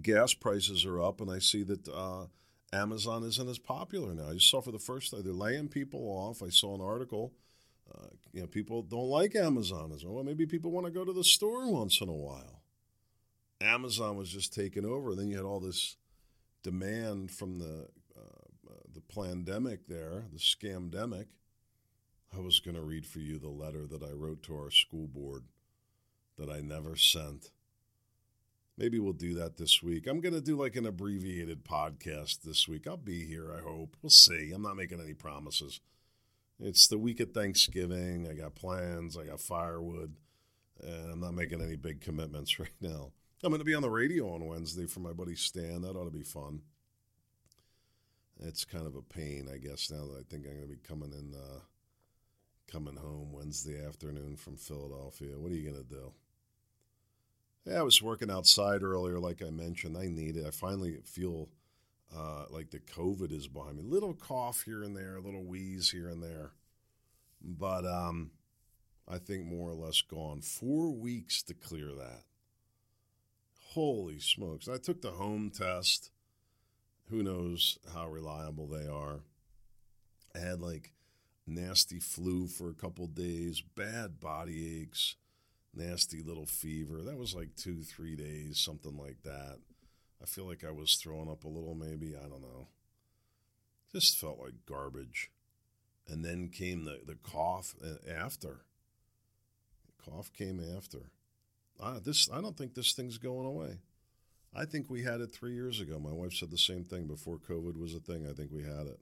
Gas 0.01 0.33
prices 0.33 0.86
are 0.86 1.01
up, 1.01 1.19
and 1.19 1.29
I 1.29 1.39
see 1.39 1.63
that 1.63 1.88
uh, 1.89 2.27
Amazon 2.71 3.24
isn't 3.24 3.50
as 3.50 3.57
popular 3.60 4.13
now. 4.13 4.29
I 4.29 4.33
just 4.33 4.50
saw 4.50 4.62
for 4.62 4.71
the 4.71 4.79
first 4.79 5.12
time 5.12 5.24
they're 5.24 5.33
laying 5.33 5.67
people 5.67 6.01
off. 6.01 6.41
I 6.41 6.50
saw 6.50 6.75
an 6.75 6.81
article. 6.81 7.33
Uh, 7.93 8.07
you 8.33 8.41
know, 8.41 8.48
people 8.48 8.81
don't 8.81 9.10
like 9.10 9.36
Amazon 9.36 9.91
as 9.93 10.05
well. 10.05 10.24
Maybe 10.24 10.45
people 10.45 10.71
want 10.71 10.86
to 10.86 10.91
go 10.91 11.03
to 11.03 11.13
the 11.13 11.24
store 11.24 11.69
once 11.69 12.00
in 12.01 12.10
a 12.10 12.13
while. 12.13 12.62
Amazon 13.60 14.17
was 14.17 14.29
just 14.29 14.53
taken 14.53 14.86
over. 14.86 15.13
Then 15.13 15.27
you 15.27 15.36
had 15.36 15.45
all 15.45 15.60
this 15.60 15.98
demand 16.63 17.31
from 17.31 17.60
the 17.60 17.88
the 18.93 19.01
pandemic 19.01 19.88
there, 19.88 20.25
the 20.31 20.39
scamdemic, 20.39 21.25
I 22.36 22.39
was 22.39 22.60
going 22.60 22.75
to 22.75 22.81
read 22.81 23.05
for 23.05 23.19
you 23.19 23.39
the 23.39 23.50
letter 23.50 23.86
that 23.88 24.03
I 24.03 24.12
wrote 24.12 24.43
to 24.43 24.55
our 24.55 24.71
school 24.71 25.07
board 25.07 25.43
that 26.38 26.50
I 26.50 26.62
never 26.62 26.95
sent. 26.95 27.51
Maybe 28.77 29.00
we'll 29.00 29.13
do 29.13 29.33
that 29.36 29.57
this 29.57 29.83
week. 29.83 30.07
I'm 30.07 30.21
going 30.21 30.33
to 30.33 30.41
do 30.41 30.55
like 30.55 30.75
an 30.75 30.86
abbreviated 30.86 31.65
podcast 31.65 32.41
this 32.41 32.67
week. 32.67 32.88
I'll 32.88 32.98
be 32.98 33.25
here, 33.25 33.53
I 33.53 33.62
hope. 33.62 33.98
We'll 34.01 34.10
see. 34.10 34.51
I'm 34.53 34.62
not 34.62 34.77
making 34.77 35.01
any 35.01 35.13
promises. 35.13 35.81
It's 36.61 36.87
the 36.87 36.97
week 36.97 37.19
of 37.19 37.31
Thanksgiving. 37.31 38.27
I 38.29 38.33
got 38.33 38.55
plans, 38.55 39.17
I 39.17 39.25
got 39.25 39.41
firewood, 39.41 40.13
and 40.81 41.11
I'm 41.11 41.19
not 41.19 41.33
making 41.33 41.61
any 41.61 41.75
big 41.75 42.01
commitments 42.01 42.59
right 42.59 42.69
now. 42.79 43.11
I'm 43.43 43.49
going 43.49 43.59
to 43.59 43.65
be 43.65 43.73
on 43.73 43.81
the 43.81 43.89
radio 43.89 44.33
on 44.33 44.45
Wednesday 44.45 44.85
for 44.85 44.99
my 44.99 45.13
buddy 45.13 45.35
Stan. 45.35 45.81
That 45.81 45.95
ought 45.95 46.05
to 46.05 46.11
be 46.11 46.23
fun 46.23 46.61
it's 48.41 48.65
kind 48.65 48.87
of 48.87 48.95
a 48.95 49.01
pain, 49.01 49.47
I 49.53 49.57
guess, 49.57 49.91
now 49.91 50.05
that 50.07 50.19
I 50.19 50.23
think 50.29 50.45
I'm 50.45 50.55
going 50.55 50.67
to 50.67 50.73
be 50.73 50.87
coming 50.87 51.11
in, 51.13 51.33
uh, 51.35 51.59
coming 52.67 52.95
home 52.95 53.31
Wednesday 53.31 53.85
afternoon 53.85 54.35
from 54.35 54.57
Philadelphia. 54.57 55.37
What 55.37 55.51
are 55.51 55.55
you 55.55 55.69
going 55.69 55.83
to 55.83 55.89
do? 55.89 56.11
Yeah, 57.65 57.79
I 57.79 57.83
was 57.83 58.01
working 58.01 58.31
outside 58.31 58.81
earlier, 58.81 59.19
like 59.19 59.43
I 59.43 59.51
mentioned. 59.51 59.95
I 59.97 60.07
need 60.07 60.37
it. 60.37 60.47
I 60.47 60.51
finally 60.51 60.97
feel 61.05 61.49
uh, 62.15 62.45
like 62.49 62.71
the 62.71 62.79
COVID 62.79 63.31
is 63.31 63.47
behind 63.47 63.77
me. 63.77 63.83
Little 63.83 64.13
cough 64.13 64.63
here 64.63 64.83
and 64.83 64.95
there, 64.95 65.15
a 65.15 65.21
little 65.21 65.43
wheeze 65.43 65.91
here 65.91 66.09
and 66.09 66.21
there, 66.21 66.51
but 67.41 67.85
um, 67.85 68.31
I 69.07 69.17
think 69.17 69.45
more 69.45 69.69
or 69.69 69.75
less 69.75 70.01
gone. 70.01 70.41
Four 70.41 70.91
weeks 70.91 71.41
to 71.43 71.53
clear 71.53 71.87
that. 71.87 72.23
Holy 73.73 74.19
smokes! 74.19 74.67
I 74.67 74.77
took 74.77 75.01
the 75.01 75.11
home 75.11 75.49
test 75.49 76.11
who 77.09 77.23
knows 77.23 77.77
how 77.93 78.09
reliable 78.09 78.67
they 78.67 78.87
are. 78.87 79.21
I 80.35 80.39
had 80.39 80.61
like 80.61 80.93
nasty 81.45 81.99
flu 81.99 82.47
for 82.47 82.69
a 82.69 82.73
couple 82.73 83.07
days, 83.07 83.61
bad 83.61 84.19
body 84.19 84.81
aches, 84.81 85.15
nasty 85.73 86.21
little 86.21 86.45
fever. 86.45 87.01
That 87.01 87.17
was 87.17 87.35
like 87.35 87.55
two, 87.55 87.83
three 87.83 88.15
days, 88.15 88.59
something 88.59 88.97
like 88.97 89.23
that. 89.23 89.59
I 90.21 90.25
feel 90.25 90.45
like 90.45 90.63
I 90.63 90.71
was 90.71 90.95
throwing 90.95 91.29
up 91.29 91.43
a 91.43 91.49
little, 91.49 91.75
maybe. 91.75 92.15
I 92.15 92.27
don't 92.27 92.41
know. 92.41 92.67
Just 93.91 94.19
felt 94.19 94.39
like 94.39 94.65
garbage. 94.65 95.31
And 96.07 96.23
then 96.23 96.49
came 96.49 96.85
the, 96.85 96.99
the 97.05 97.15
cough 97.15 97.75
uh, 97.83 98.09
after. 98.11 98.61
The 99.87 100.11
cough 100.11 100.31
came 100.33 100.61
after. 100.77 101.11
I, 101.81 101.99
this, 101.99 102.29
I 102.31 102.41
don't 102.41 102.57
think 102.57 102.73
this 102.73 102.93
thing's 102.93 103.17
going 103.17 103.45
away. 103.47 103.79
I 104.53 104.65
think 104.65 104.89
we 104.89 105.03
had 105.03 105.21
it 105.21 105.31
three 105.33 105.53
years 105.53 105.79
ago. 105.79 105.97
My 105.97 106.11
wife 106.11 106.33
said 106.33 106.51
the 106.51 106.57
same 106.57 106.83
thing 106.83 107.07
before 107.07 107.37
COVID 107.37 107.79
was 107.79 107.95
a 107.95 107.99
thing. 107.99 108.27
I 108.29 108.33
think 108.33 108.51
we 108.51 108.63
had 108.63 108.87
it. 108.87 108.99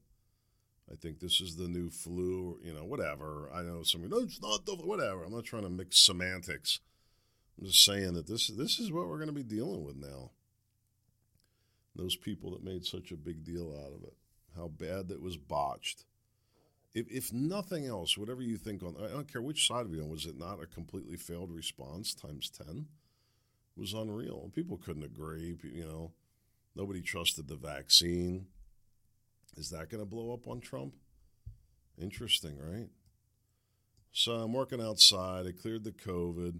I 0.92 0.96
think 0.96 1.20
this 1.20 1.42
is 1.42 1.56
the 1.56 1.68
new 1.68 1.90
flu, 1.90 2.60
you 2.64 2.74
know, 2.74 2.84
whatever. 2.86 3.50
I 3.54 3.62
know 3.62 3.84
some, 3.84 4.08
no, 4.08 4.20
it's 4.20 4.42
not 4.42 4.66
the, 4.66 4.76
whatever. 4.76 5.24
I'm 5.24 5.34
not 5.34 5.46
trying 5.46 5.64
to 5.64 5.70
mix 5.70 6.06
semantics. 6.06 6.80
I'm 7.60 7.68
just 7.68 7.84
saying 7.84 8.14
that 8.14 8.28
this, 8.28 8.48
this 8.48 8.80
is 8.80 8.92
what 8.92 9.08
we're 9.08 9.18
going 9.18 9.28
to 9.28 9.34
be 9.34 9.44
dealing 9.44 9.84
with 9.84 9.98
now. 9.98 10.32
Those 12.00 12.16
people 12.16 12.52
that 12.52 12.64
made 12.64 12.86
such 12.86 13.12
a 13.12 13.18
big 13.18 13.44
deal 13.44 13.74
out 13.78 13.92
of 13.92 14.04
it, 14.04 14.16
how 14.56 14.70
bad 14.70 15.10
that 15.10 15.22
was 15.22 15.36
botched. 15.36 16.06
if, 16.94 17.08
if 17.10 17.34
nothing 17.34 17.86
else, 17.86 18.18
whatever 18.18 18.42
you 18.42 18.56
think 18.56 18.84
on, 18.84 18.96
I 19.04 19.10
don't 19.10 19.32
care 19.32 19.42
which 19.42 19.68
side 19.68 19.86
of 19.86 19.94
you 19.94 20.02
on, 20.02 20.10
was 20.10 20.26
it 20.26 20.40
not 20.40 20.64
a 20.64 20.66
completely 20.66 21.18
failed 21.18 21.52
response 21.52 22.14
times 22.14 22.50
10? 22.50 22.88
It 23.76 23.80
was 23.80 23.92
unreal. 23.94 24.50
People 24.56 24.78
couldn't 24.78 25.04
agree. 25.04 25.58
You 25.62 25.86
know, 25.86 26.12
nobody 26.74 27.02
trusted 27.02 27.50
the 27.50 27.58
vaccine. 27.58 28.48
Is 29.58 29.70
that 29.72 29.90
going 29.90 30.02
to 30.02 30.10
blow 30.10 30.34
up 30.34 30.48
on 30.48 30.62
Trump? 30.62 30.96
Interesting, 32.02 32.58
right? 32.58 32.88
So 34.14 34.32
I'm 34.34 34.54
working 34.54 34.82
outside. 34.82 35.48
I 35.48 35.52
cleared 35.52 35.84
the 35.84 35.92
COVID. 35.92 36.60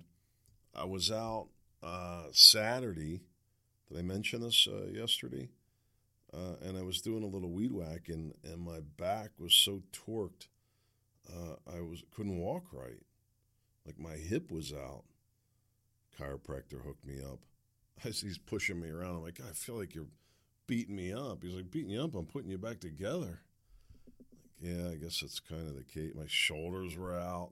I 0.76 0.84
was 0.84 1.12
out 1.12 1.48
uh, 1.82 2.26
Saturday. 2.34 3.22
Did 3.90 4.00
I 4.00 4.02
mention 4.04 4.42
this 4.42 4.68
uh, 4.68 4.88
yesterday? 4.92 5.50
Uh, 6.32 6.56
and 6.64 6.78
I 6.78 6.84
was 6.84 7.02
doing 7.02 7.24
a 7.24 7.28
little 7.28 7.50
weed 7.50 7.72
whacking, 7.72 8.34
and 8.44 8.62
my 8.62 8.82
back 8.98 9.32
was 9.40 9.54
so 9.54 9.82
torqued, 9.92 10.48
uh, 11.28 11.56
I 11.76 11.82
was 11.82 12.04
couldn't 12.12 12.38
walk 12.38 12.66
right. 12.72 13.02
Like 13.86 14.00
my 14.00 14.16
hip 14.16 14.52
was 14.52 14.72
out. 14.72 15.04
Chiropractor 16.20 16.84
hooked 16.84 17.06
me 17.06 17.20
up. 17.20 17.40
As 18.06 18.22
he's 18.22 18.38
pushing 18.38 18.80
me 18.80 18.90
around, 18.90 19.18
I'm 19.18 19.24
like, 19.24 19.40
I 19.42 19.52
feel 19.54 19.76
like 19.76 19.96
you're 19.96 20.08
beating 20.68 20.96
me 20.96 21.12
up. 21.12 21.44
He's 21.44 21.56
like, 21.56 21.72
beating 21.72 21.92
you 21.92 22.04
up. 22.04 22.16
I'm 22.16 22.26
putting 22.26 22.52
you 22.52 22.58
back 22.58 22.80
together. 22.80 23.42
Like, 24.18 24.30
yeah, 24.62 24.90
I 24.90 24.96
guess 24.96 25.22
that's 25.22 25.40
kind 25.40 25.68
of 25.68 25.76
the 25.76 25.84
case. 25.84 26.14
My 26.16 26.26
shoulders 26.28 26.96
were 26.96 27.18
out. 27.18 27.52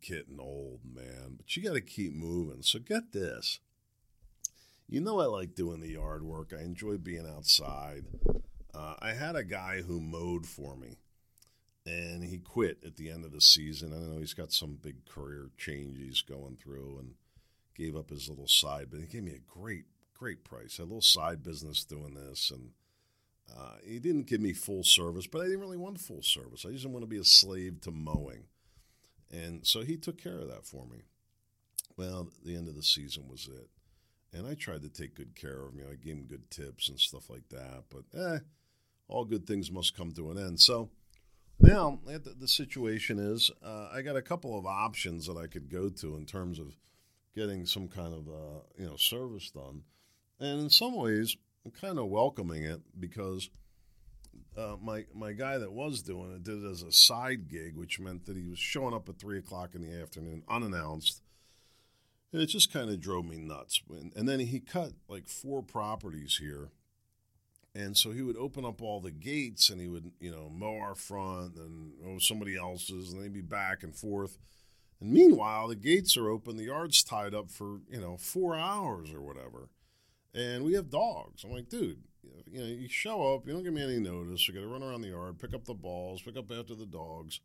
Getting 0.00 0.38
old, 0.38 0.80
man. 0.84 1.34
But 1.36 1.56
you 1.56 1.62
got 1.62 1.74
to 1.74 1.80
keep 1.80 2.14
moving. 2.14 2.62
So 2.62 2.78
get 2.78 3.12
this. 3.12 3.58
You 4.92 5.00
know, 5.00 5.20
I 5.20 5.24
like 5.24 5.54
doing 5.54 5.80
the 5.80 5.92
yard 5.92 6.22
work. 6.22 6.52
I 6.52 6.60
enjoy 6.60 6.98
being 6.98 7.26
outside. 7.26 8.04
Uh, 8.74 8.94
I 9.00 9.12
had 9.12 9.36
a 9.36 9.42
guy 9.42 9.80
who 9.80 10.02
mowed 10.02 10.44
for 10.44 10.76
me, 10.76 10.98
and 11.86 12.22
he 12.22 12.36
quit 12.36 12.84
at 12.84 12.96
the 12.96 13.08
end 13.08 13.24
of 13.24 13.32
the 13.32 13.40
season. 13.40 13.94
I 13.94 14.00
know 14.00 14.18
he's 14.18 14.34
got 14.34 14.52
some 14.52 14.74
big 14.82 15.06
career 15.06 15.48
change 15.56 15.96
he's 15.96 16.20
going 16.20 16.58
through, 16.62 16.98
and 16.98 17.14
gave 17.74 17.96
up 17.96 18.10
his 18.10 18.28
little 18.28 18.46
side. 18.46 18.88
But 18.90 19.00
he 19.00 19.06
gave 19.06 19.22
me 19.22 19.32
a 19.32 19.58
great, 19.58 19.86
great 20.12 20.44
price. 20.44 20.78
A 20.78 20.82
little 20.82 21.00
side 21.00 21.42
business 21.42 21.84
doing 21.84 22.12
this, 22.12 22.50
and 22.50 22.72
uh, 23.50 23.76
he 23.82 23.98
didn't 23.98 24.26
give 24.26 24.42
me 24.42 24.52
full 24.52 24.84
service, 24.84 25.26
but 25.26 25.40
I 25.40 25.44
didn't 25.44 25.60
really 25.60 25.78
want 25.78 26.00
full 26.00 26.22
service. 26.22 26.66
I 26.66 26.70
just 26.72 26.82
didn't 26.82 26.92
want 26.92 27.04
to 27.04 27.08
be 27.10 27.16
a 27.16 27.24
slave 27.24 27.80
to 27.80 27.90
mowing, 27.90 28.44
and 29.30 29.66
so 29.66 29.80
he 29.80 29.96
took 29.96 30.22
care 30.22 30.36
of 30.36 30.48
that 30.48 30.66
for 30.66 30.84
me. 30.84 31.04
Well, 31.96 32.28
the 32.44 32.56
end 32.56 32.68
of 32.68 32.74
the 32.74 32.82
season 32.82 33.26
was 33.26 33.48
it 33.50 33.70
and 34.32 34.46
I 34.46 34.54
tried 34.54 34.82
to 34.82 34.88
take 34.88 35.14
good 35.14 35.34
care 35.34 35.62
of 35.62 35.72
him. 35.72 35.78
You 35.78 35.84
know, 35.84 35.90
I 35.92 35.96
gave 35.96 36.14
him 36.14 36.26
good 36.26 36.50
tips 36.50 36.88
and 36.88 36.98
stuff 36.98 37.28
like 37.28 37.48
that. 37.50 37.84
But 37.90 38.18
eh, 38.18 38.38
all 39.08 39.24
good 39.24 39.46
things 39.46 39.70
must 39.70 39.96
come 39.96 40.12
to 40.12 40.30
an 40.30 40.38
end. 40.38 40.60
So 40.60 40.90
now 41.60 42.00
the, 42.04 42.34
the 42.38 42.48
situation 42.48 43.18
is, 43.18 43.50
uh, 43.64 43.88
I 43.92 44.02
got 44.02 44.16
a 44.16 44.22
couple 44.22 44.58
of 44.58 44.66
options 44.66 45.26
that 45.26 45.36
I 45.36 45.46
could 45.46 45.70
go 45.70 45.88
to 45.88 46.16
in 46.16 46.26
terms 46.26 46.58
of 46.58 46.76
getting 47.34 47.66
some 47.66 47.88
kind 47.88 48.14
of 48.14 48.28
uh, 48.28 48.60
you 48.78 48.86
know 48.86 48.96
service 48.96 49.50
done, 49.50 49.82
and 50.40 50.60
in 50.60 50.70
some 50.70 50.96
ways, 50.96 51.36
I'm 51.64 51.70
kind 51.70 51.98
of 51.98 52.06
welcoming 52.06 52.64
it 52.64 52.80
because. 52.98 53.50
Uh, 54.56 54.76
my 54.82 55.04
my 55.14 55.32
guy 55.32 55.56
that 55.56 55.72
was 55.72 56.02
doing 56.02 56.30
it 56.34 56.42
did 56.42 56.62
it 56.62 56.70
as 56.70 56.82
a 56.82 56.92
side 56.92 57.48
gig, 57.48 57.74
which 57.74 58.00
meant 58.00 58.24
that 58.26 58.36
he 58.36 58.46
was 58.46 58.58
showing 58.58 58.94
up 58.94 59.08
at 59.08 59.18
three 59.18 59.38
o'clock 59.38 59.74
in 59.74 59.82
the 59.82 60.00
afternoon 60.00 60.42
unannounced, 60.48 61.21
and 62.32 62.40
it 62.40 62.46
just 62.46 62.72
kind 62.72 62.88
of 62.90 63.00
drove 63.00 63.26
me 63.26 63.38
nuts. 63.38 63.82
And 64.16 64.28
then 64.28 64.40
he 64.40 64.60
cut 64.60 64.92
like 65.08 65.28
four 65.28 65.62
properties 65.62 66.38
here. 66.40 66.70
And 67.74 67.96
so 67.96 68.10
he 68.10 68.22
would 68.22 68.36
open 68.36 68.64
up 68.64 68.82
all 68.82 69.00
the 69.00 69.10
gates 69.10 69.70
and 69.70 69.80
he 69.80 69.88
would, 69.88 70.12
you 70.20 70.30
know, 70.30 70.50
mow 70.50 70.76
our 70.78 70.94
front 70.94 71.56
and 71.56 71.92
mow 72.02 72.18
somebody 72.18 72.56
else's, 72.56 73.12
and 73.12 73.22
they'd 73.22 73.32
be 73.32 73.40
back 73.40 73.82
and 73.82 73.94
forth. 73.94 74.38
And 75.00 75.10
meanwhile, 75.10 75.68
the 75.68 75.76
gates 75.76 76.16
are 76.16 76.28
open, 76.28 76.56
the 76.56 76.64
yard's 76.64 77.02
tied 77.02 77.34
up 77.34 77.50
for, 77.50 77.80
you 77.88 78.00
know, 78.00 78.16
four 78.18 78.54
hours 78.54 79.12
or 79.12 79.22
whatever. 79.22 79.70
And 80.34 80.64
we 80.64 80.74
have 80.74 80.90
dogs. 80.90 81.44
I'm 81.44 81.52
like, 81.52 81.68
dude, 81.68 82.02
you 82.46 82.60
know, 82.60 82.66
you 82.66 82.88
show 82.88 83.34
up, 83.34 83.46
you 83.46 83.52
don't 83.52 83.64
give 83.64 83.72
me 83.72 83.82
any 83.82 83.98
notice. 83.98 84.46
You 84.46 84.54
got 84.54 84.60
to 84.60 84.66
run 84.68 84.82
around 84.82 85.02
the 85.02 85.08
yard, 85.08 85.38
pick 85.38 85.54
up 85.54 85.64
the 85.64 85.74
balls, 85.74 86.22
pick 86.22 86.36
up 86.36 86.50
after 86.50 86.74
the 86.74 86.86
dogs 86.86 87.40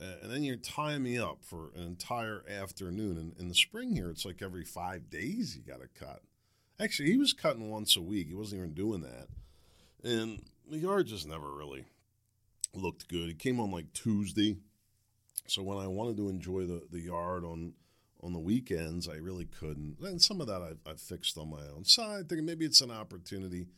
and 0.00 0.30
then 0.30 0.42
you're 0.42 0.56
tying 0.56 1.02
me 1.02 1.18
up 1.18 1.38
for 1.42 1.70
an 1.76 1.82
entire 1.82 2.42
afternoon. 2.48 3.18
And 3.18 3.34
in 3.38 3.48
the 3.48 3.54
spring 3.54 3.94
here, 3.94 4.10
it's 4.10 4.24
like 4.24 4.42
every 4.42 4.64
five 4.64 5.10
days 5.10 5.56
you 5.56 5.62
got 5.62 5.80
to 5.80 5.88
cut. 5.88 6.22
Actually, 6.78 7.10
he 7.10 7.18
was 7.18 7.32
cutting 7.32 7.70
once 7.70 7.96
a 7.96 8.00
week. 8.00 8.28
He 8.28 8.34
wasn't 8.34 8.60
even 8.60 8.74
doing 8.74 9.02
that. 9.02 9.28
And 10.02 10.42
the 10.70 10.78
yard 10.78 11.06
just 11.06 11.28
never 11.28 11.50
really 11.50 11.84
looked 12.74 13.08
good. 13.08 13.28
It 13.28 13.38
came 13.38 13.60
on 13.60 13.70
like 13.70 13.92
Tuesday. 13.92 14.56
So 15.46 15.62
when 15.62 15.78
I 15.78 15.88
wanted 15.88 16.16
to 16.16 16.28
enjoy 16.28 16.66
the, 16.66 16.82
the 16.90 17.00
yard 17.00 17.44
on 17.44 17.74
on 18.22 18.34
the 18.34 18.38
weekends, 18.38 19.08
I 19.08 19.14
really 19.14 19.46
couldn't. 19.46 19.96
And 20.02 20.20
some 20.20 20.42
of 20.42 20.46
that 20.46 20.60
I've, 20.60 20.78
I've 20.86 21.00
fixed 21.00 21.38
on 21.38 21.48
my 21.48 21.62
own 21.74 21.86
side, 21.86 22.28
thinking 22.28 22.44
maybe 22.44 22.66
it's 22.66 22.80
an 22.80 22.90
opportunity– 22.90 23.66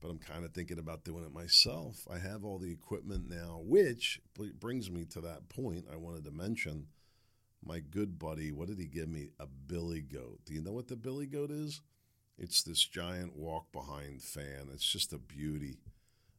but 0.00 0.08
I'm 0.08 0.18
kind 0.18 0.44
of 0.44 0.52
thinking 0.52 0.78
about 0.78 1.04
doing 1.04 1.24
it 1.24 1.32
myself. 1.32 2.06
I 2.10 2.18
have 2.18 2.44
all 2.44 2.58
the 2.58 2.72
equipment 2.72 3.28
now, 3.28 3.60
which 3.62 4.20
brings 4.58 4.90
me 4.90 5.04
to 5.06 5.20
that 5.20 5.48
point 5.48 5.86
I 5.92 5.96
wanted 5.96 6.24
to 6.24 6.30
mention. 6.30 6.86
My 7.62 7.80
good 7.80 8.18
buddy, 8.18 8.52
what 8.52 8.68
did 8.68 8.78
he 8.78 8.86
give 8.86 9.08
me? 9.08 9.28
A 9.38 9.46
billy 9.46 10.00
goat. 10.00 10.40
Do 10.46 10.54
you 10.54 10.62
know 10.62 10.72
what 10.72 10.88
the 10.88 10.96
billy 10.96 11.26
goat 11.26 11.50
is? 11.50 11.82
It's 12.38 12.62
this 12.62 12.82
giant 12.82 13.36
walk 13.36 13.70
behind 13.70 14.22
fan. 14.22 14.68
It's 14.72 14.90
just 14.90 15.12
a 15.12 15.18
beauty. 15.18 15.76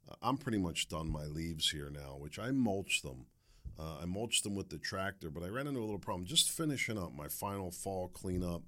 Uh, 0.10 0.16
I'm 0.24 0.38
pretty 0.38 0.58
much 0.58 0.90
done 0.90 1.12
my 1.12 1.26
leaves 1.26 1.70
here 1.70 1.92
now, 1.92 2.16
which 2.18 2.40
I 2.40 2.50
mulch 2.50 3.04
them. 3.04 3.28
Uh, 3.80 4.00
I 4.02 4.06
mulched 4.06 4.44
them 4.44 4.56
with 4.56 4.70
the 4.70 4.80
tractor, 4.80 5.30
but 5.30 5.44
I 5.44 5.48
ran 5.48 5.68
into 5.68 5.80
a 5.80 5.82
little 5.82 6.00
problem 6.00 6.26
just 6.26 6.50
finishing 6.50 6.98
up 6.98 7.14
my 7.14 7.28
final 7.28 7.70
fall 7.70 8.08
cleanup. 8.08 8.64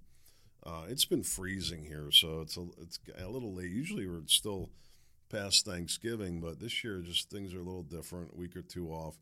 Uh, 0.65 0.83
it's 0.87 1.05
been 1.05 1.23
freezing 1.23 1.83
here, 1.83 2.09
so 2.11 2.39
it's 2.41 2.55
a, 2.55 2.65
it's 2.81 2.99
a 3.19 3.27
little 3.27 3.53
late. 3.53 3.71
Usually 3.71 4.07
we're 4.07 4.25
still 4.27 4.69
past 5.29 5.65
Thanksgiving, 5.65 6.39
but 6.39 6.59
this 6.59 6.83
year 6.83 7.01
just 7.01 7.29
things 7.29 7.53
are 7.53 7.59
a 7.59 7.63
little 7.63 7.83
different, 7.83 8.31
a 8.33 8.37
week 8.37 8.55
or 8.55 8.61
two 8.61 8.89
off. 8.89 9.17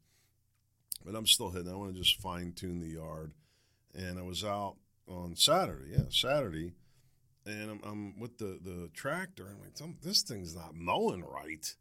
But 1.03 1.15
I'm 1.15 1.25
still 1.25 1.49
hitting. 1.49 1.71
I 1.71 1.75
want 1.75 1.93
to 1.93 1.99
just 1.99 2.21
fine 2.21 2.53
tune 2.53 2.79
the 2.79 2.87
yard. 2.87 3.31
And 3.95 4.19
I 4.19 4.21
was 4.21 4.43
out 4.43 4.75
on 5.07 5.35
Saturday, 5.35 5.93
yeah, 5.93 6.09
Saturday, 6.09 6.73
and 7.45 7.71
I'm, 7.71 7.81
I'm 7.83 8.19
with 8.19 8.37
the, 8.37 8.59
the 8.63 8.89
tractor. 8.93 9.47
I'm 9.47 9.59
like, 9.61 10.01
this 10.01 10.21
thing's 10.21 10.55
not 10.55 10.75
mowing 10.75 11.23
right. 11.23 11.73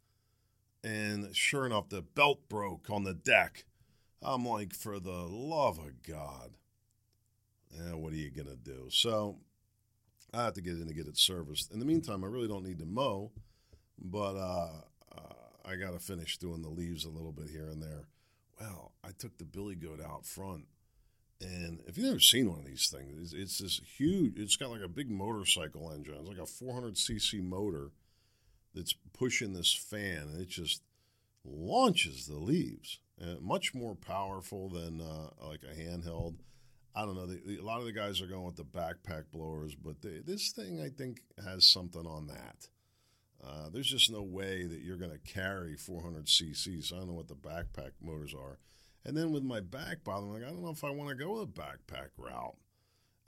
And 0.83 1.35
sure 1.35 1.67
enough, 1.67 1.89
the 1.89 2.01
belt 2.01 2.49
broke 2.49 2.89
on 2.89 3.03
the 3.03 3.13
deck. 3.13 3.65
I'm 4.23 4.45
like, 4.45 4.73
for 4.73 4.99
the 4.99 5.27
love 5.27 5.77
of 5.77 6.01
God. 6.01 6.51
Yeah, 7.71 7.93
what 7.93 8.11
are 8.11 8.17
you 8.17 8.31
going 8.31 8.47
to 8.47 8.55
do? 8.55 8.87
So 8.89 9.37
I 10.33 10.45
have 10.45 10.53
to 10.53 10.61
get 10.61 10.73
in 10.73 10.87
to 10.87 10.93
get 10.93 11.07
it 11.07 11.17
serviced. 11.17 11.71
In 11.71 11.79
the 11.79 11.85
meantime, 11.85 12.23
I 12.23 12.27
really 12.27 12.47
don't 12.47 12.63
need 12.63 12.79
to 12.79 12.85
mow 12.85 13.31
but 14.01 14.35
uh, 14.35 14.81
uh, 15.15 15.33
I 15.65 15.75
got 15.75 15.91
to 15.91 15.99
finish 15.99 16.37
doing 16.37 16.61
the 16.61 16.69
leaves 16.69 17.05
a 17.05 17.09
little 17.09 17.31
bit 17.31 17.49
here 17.49 17.67
and 17.69 17.81
there. 17.81 18.07
Well, 18.59 18.93
I 19.03 19.09
took 19.17 19.37
the 19.37 19.45
billy 19.45 19.75
goat 19.75 20.01
out 20.03 20.25
front, 20.25 20.65
and 21.39 21.81
if 21.87 21.97
you've 21.97 22.07
never 22.07 22.19
seen 22.19 22.49
one 22.49 22.59
of 22.59 22.65
these 22.65 22.89
things, 22.89 23.33
it's, 23.33 23.33
it's 23.33 23.57
this 23.59 23.81
huge. 23.97 24.37
It's 24.37 24.55
got 24.55 24.71
like 24.71 24.81
a 24.81 24.87
big 24.87 25.09
motorcycle 25.09 25.91
engine. 25.91 26.15
It's 26.19 26.29
like 26.29 26.37
a 26.37 26.45
400 26.45 26.95
cc 26.95 27.41
motor 27.43 27.91
that's 28.73 28.95
pushing 29.13 29.53
this 29.53 29.73
fan, 29.73 30.29
and 30.31 30.41
it 30.41 30.49
just 30.49 30.81
launches 31.45 32.27
the 32.27 32.37
leaves. 32.37 32.99
And 33.19 33.41
much 33.41 33.75
more 33.75 33.93
powerful 33.93 34.69
than 34.69 34.99
uh, 34.99 35.47
like 35.47 35.61
a 35.63 35.79
handheld. 35.79 36.35
I 36.95 37.05
don't 37.05 37.15
know. 37.15 37.25
The, 37.25 37.41
the, 37.45 37.57
a 37.57 37.63
lot 37.63 37.79
of 37.79 37.85
the 37.85 37.91
guys 37.91 38.21
are 38.21 38.27
going 38.27 38.45
with 38.45 38.57
the 38.57 38.63
backpack 38.63 39.25
blowers, 39.31 39.75
but 39.75 40.01
they, 40.01 40.19
this 40.25 40.51
thing 40.51 40.81
I 40.81 40.89
think 40.89 41.21
has 41.43 41.69
something 41.71 42.05
on 42.05 42.27
that. 42.27 42.67
Uh, 43.43 43.69
there's 43.71 43.89
just 43.89 44.11
no 44.11 44.21
way 44.21 44.65
that 44.65 44.81
you're 44.81 44.97
going 44.97 45.11
to 45.11 45.33
carry 45.33 45.75
400 45.75 46.25
cc's. 46.25 46.89
So 46.89 46.95
I 46.95 46.99
don't 46.99 47.07
know 47.07 47.13
what 47.13 47.27
the 47.27 47.35
backpack 47.35 47.91
motors 48.01 48.33
are. 48.33 48.59
And 49.03 49.17
then 49.17 49.31
with 49.31 49.43
my 49.43 49.61
back 49.61 50.03
bothering, 50.03 50.31
like 50.31 50.43
I 50.43 50.47
don't 50.47 50.61
know 50.61 50.69
if 50.69 50.83
I 50.83 50.91
want 50.91 51.09
to 51.09 51.15
go 51.15 51.39
the 51.39 51.47
backpack 51.47 52.09
route. 52.17 52.57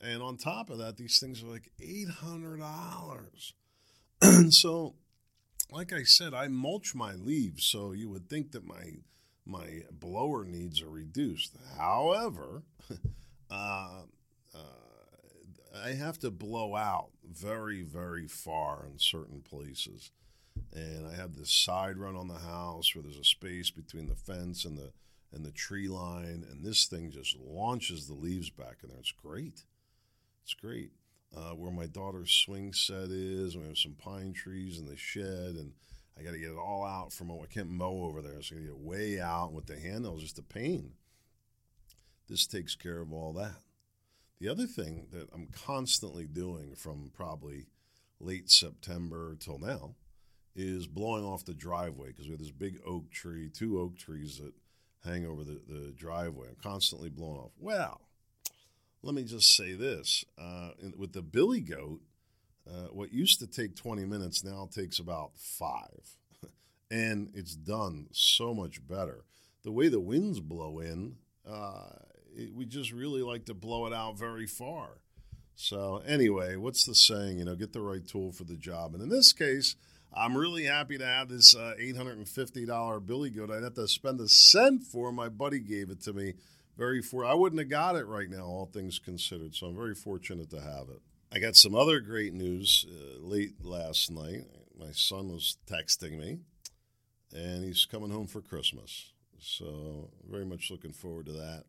And 0.02 0.22
on 0.22 0.38
top 0.38 0.70
of 0.70 0.78
that, 0.80 0.98
these 0.98 1.20
things 1.20 1.42
are 1.42 1.48
like 1.48 1.72
eight 1.82 2.10
hundred 2.10 2.60
dollars. 2.60 3.54
and 4.22 4.54
so, 4.54 4.96
like 5.72 5.94
I 5.94 6.04
said, 6.04 6.34
I 6.34 6.48
mulch 6.50 6.94
my 6.94 7.14
leaves, 7.14 7.66
so 7.66 7.94
you 7.94 8.10
would 8.10 8.30
think 8.30 8.52
that 8.52 8.68
my 8.68 8.98
my 9.46 9.82
blower 9.92 10.46
needs 10.46 10.82
are 10.82 10.90
reduced. 10.90 11.56
However, 11.78 12.64
uh, 13.54 14.04
uh, 14.56 15.84
I 15.86 15.90
have 15.90 16.18
to 16.20 16.32
blow 16.32 16.76
out 16.76 17.10
very, 17.24 17.84
very 17.84 18.28
far 18.28 18.86
in 18.92 19.00
certain 19.00 19.42
places. 19.42 20.12
And 20.72 21.08
I 21.08 21.16
have 21.16 21.36
this 21.36 21.52
side 21.52 21.98
run 21.98 22.16
on 22.16 22.28
the 22.28 22.40
house 22.40 22.94
where 22.94 23.04
there's 23.04 23.18
a 23.18 23.24
space 23.24 23.70
between 23.70 24.08
the 24.08 24.16
fence 24.16 24.66
and 24.66 24.78
the 24.78 24.92
and 25.34 25.44
the 25.44 25.52
tree 25.52 25.88
line, 25.88 26.46
and 26.50 26.64
this 26.64 26.86
thing 26.86 27.10
just 27.10 27.36
launches 27.40 28.08
the 28.08 28.14
leaves 28.14 28.52
back 28.52 28.78
in 28.84 28.90
there. 28.90 29.00
It's 29.00 29.12
great. 29.12 29.64
It's 30.44 30.54
great. 30.54 30.92
Uh, 31.36 31.56
where 31.56 31.72
my 31.72 31.88
daughter's 31.88 32.30
swing 32.30 32.72
set 32.72 33.10
is, 33.10 33.58
we 33.58 33.66
have 33.66 33.78
some 33.78 33.96
pine 33.96 34.34
trees 34.34 34.78
in 34.78 34.86
the 34.86 34.96
shed, 34.96 35.56
and 35.56 35.72
I 36.16 36.22
got 36.22 36.34
to 36.34 36.38
get 36.38 36.52
it 36.52 36.58
all 36.58 36.86
out 36.86 37.12
from 37.12 37.32
I 37.32 37.48
can't 37.52 37.72
mow 37.72 38.04
over 38.04 38.22
there, 38.22 38.44
so 38.44 38.56
I 38.56 38.60
got 38.60 38.66
to 38.66 38.72
get 38.74 38.78
way 38.78 39.20
out 39.20 39.54
with 39.54 39.66
the 39.66 39.80
handle, 39.80 40.20
just 40.20 40.38
a 40.38 40.44
pain. 40.44 40.92
This 42.30 42.48
takes 42.48 42.76
care 42.76 43.00
of 43.00 43.12
all 43.12 43.34
that. 43.34 43.58
The 44.40 44.50
other 44.50 44.66
thing 44.66 45.08
that 45.12 45.30
I'm 45.34 45.48
constantly 45.48 46.26
doing 46.26 46.76
from 46.76 47.12
probably 47.14 47.68
late 48.20 48.50
September 48.50 49.36
till 49.40 49.60
now 49.60 49.96
is 50.56 50.88
blowing 50.88 51.24
off 51.24 51.46
the 51.46 51.54
driveway 51.54 52.08
because 52.08 52.26
we 52.26 52.32
have 52.32 52.40
this 52.40 52.52
big 52.52 52.80
oak 52.86 53.12
tree, 53.12 53.50
two 53.50 53.80
oak 53.80 53.98
trees 53.98 54.40
that 54.40 54.54
hang 55.10 55.26
over 55.26 55.44
the, 55.44 55.62
the 55.68 55.92
driveway. 55.92 56.48
I'm 56.50 56.56
constantly 56.62 57.10
blowing 57.10 57.40
off. 57.40 57.52
Well, 57.60 58.02
let 59.02 59.16
me 59.16 59.24
just 59.24 59.56
say 59.56 59.74
this 59.74 60.24
uh, 60.38 60.72
with 60.98 61.14
the 61.14 61.22
billy 61.22 61.60
goat, 61.60 62.02
uh, 62.68 62.88
what 62.92 63.12
used 63.12 63.40
to 63.40 63.48
take 63.48 63.76
20 63.76 64.06
minutes 64.06 64.44
now 64.44 64.70
takes 64.72 65.00
about 65.00 65.32
five. 65.38 66.18
and 66.92 67.30
it's 67.34 67.56
done 67.56 68.08
so 68.12 68.54
much 68.54 68.86
better. 68.88 69.26
The 69.64 69.72
way 69.72 69.90
the 69.90 70.00
winds 70.00 70.40
blow 70.40 70.80
in, 70.80 71.16
uh, 71.50 71.90
we 72.54 72.66
just 72.66 72.92
really 72.92 73.22
like 73.22 73.46
to 73.46 73.54
blow 73.54 73.86
it 73.86 73.94
out 73.94 74.18
very 74.18 74.48
far. 74.48 75.00
So, 75.56 76.02
anyway, 76.06 76.56
what's 76.56 76.86
the 76.86 76.96
saying? 76.96 77.38
You 77.38 77.46
know, 77.46 77.56
get 77.56 77.74
the 77.74 77.82
right 77.82 78.06
tool 78.06 78.32
for 78.32 78.44
the 78.44 78.56
job. 78.56 78.94
And 78.94 79.04
in 79.04 79.10
this 79.10 79.34
case, 79.34 79.76
I'm 80.16 80.38
really 80.38 80.66
happy 80.66 80.98
to 80.98 81.06
have 81.06 81.30
this 81.30 81.56
uh, 81.56 81.74
$850 81.80 83.06
billy 83.06 83.30
goat. 83.30 83.52
I'd 83.52 83.64
have 83.64 83.76
to 83.76 83.88
spend 83.88 84.20
a 84.20 84.28
cent 84.28 84.84
for. 84.84 85.12
My 85.12 85.30
buddy 85.30 85.60
gave 85.60 85.90
it 85.90 86.02
to 86.04 86.14
me. 86.14 86.34
Very 86.78 87.02
for 87.04 87.24
I 87.24 87.36
wouldn't 87.36 87.60
have 87.60 87.70
got 87.70 87.96
it 87.96 88.08
right 88.08 88.30
now, 88.30 88.46
all 88.46 88.66
things 88.66 88.98
considered. 88.98 89.54
So 89.54 89.68
I'm 89.68 89.76
very 89.76 89.94
fortunate 89.94 90.50
to 90.50 90.62
have 90.62 90.90
it. 90.90 91.02
I 91.32 91.40
got 91.40 91.56
some 91.56 91.76
other 91.76 92.00
great 92.00 92.34
news 92.34 92.86
uh, 92.88 93.20
late 93.20 93.64
last 93.64 94.12
night. 94.12 94.46
My 94.78 94.92
son 94.92 95.30
was 95.30 95.58
texting 95.68 96.18
me, 96.18 96.40
and 97.34 97.64
he's 97.64 97.86
coming 97.86 98.10
home 98.10 98.28
for 98.28 98.42
Christmas. 98.42 99.12
So 99.40 100.10
very 100.30 100.46
much 100.46 100.72
looking 100.72 100.94
forward 100.94 101.28
to 101.28 101.32
that, 101.34 101.66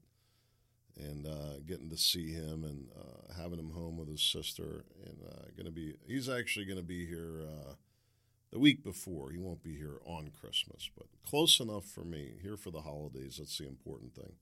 and 0.97 1.27
uh, 1.27 1.59
getting 1.67 1.91
to 1.91 1.97
see 1.97 2.33
him 2.33 2.65
and 2.65 2.89
uh, 2.97 3.35
having 3.41 3.59
him 3.59 3.71
home 3.71 3.97
with 3.97 4.09
his 4.09 4.23
sister. 4.23 4.85
And 5.05 5.19
uh, 5.27 5.47
going 5.57 5.67
to 5.67 5.73
be 5.73 5.95
he's 6.07 6.29
actually 6.29 6.67
going 6.67 6.79
to 6.79 6.85
be 6.85 7.07
here 7.07 7.43
uh, 7.43 7.75
the 8.53 8.59
week 8.59 8.85
before. 8.85 9.31
He 9.31 9.39
won't 9.39 9.63
be 9.63 9.77
here 9.77 9.99
on 10.05 10.31
Christmas, 10.41 10.91
but 10.97 11.07
close 11.27 11.61
enough 11.61 11.85
for 11.85 12.05
me. 12.05 12.35
Here 12.43 12.57
for 12.57 12.71
the 12.71 12.83
holidays. 12.83 13.37
That's 13.39 13.59
the 13.59 13.67
important 13.67 14.15
thing. 14.15 14.35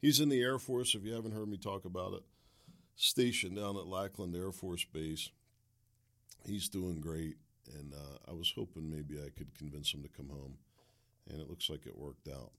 He's 0.00 0.20
in 0.20 0.30
the 0.30 0.40
Air 0.40 0.58
Force, 0.58 0.94
if 0.94 1.04
you 1.04 1.12
haven't 1.12 1.34
heard 1.34 1.48
me 1.48 1.58
talk 1.58 1.84
about 1.84 2.14
it, 2.14 2.22
stationed 2.96 3.56
down 3.56 3.76
at 3.76 3.86
Lackland 3.86 4.34
Air 4.34 4.50
Force 4.50 4.84
Base. 4.84 5.30
He's 6.46 6.70
doing 6.70 7.00
great, 7.00 7.36
and 7.78 7.92
uh, 7.92 8.30
I 8.30 8.32
was 8.32 8.50
hoping 8.56 8.90
maybe 8.90 9.18
I 9.18 9.28
could 9.28 9.54
convince 9.58 9.92
him 9.92 10.02
to 10.02 10.08
come 10.08 10.30
home, 10.30 10.56
and 11.30 11.38
it 11.38 11.50
looks 11.50 11.68
like 11.68 11.84
it 11.84 11.98
worked 11.98 12.28
out. 12.28 12.52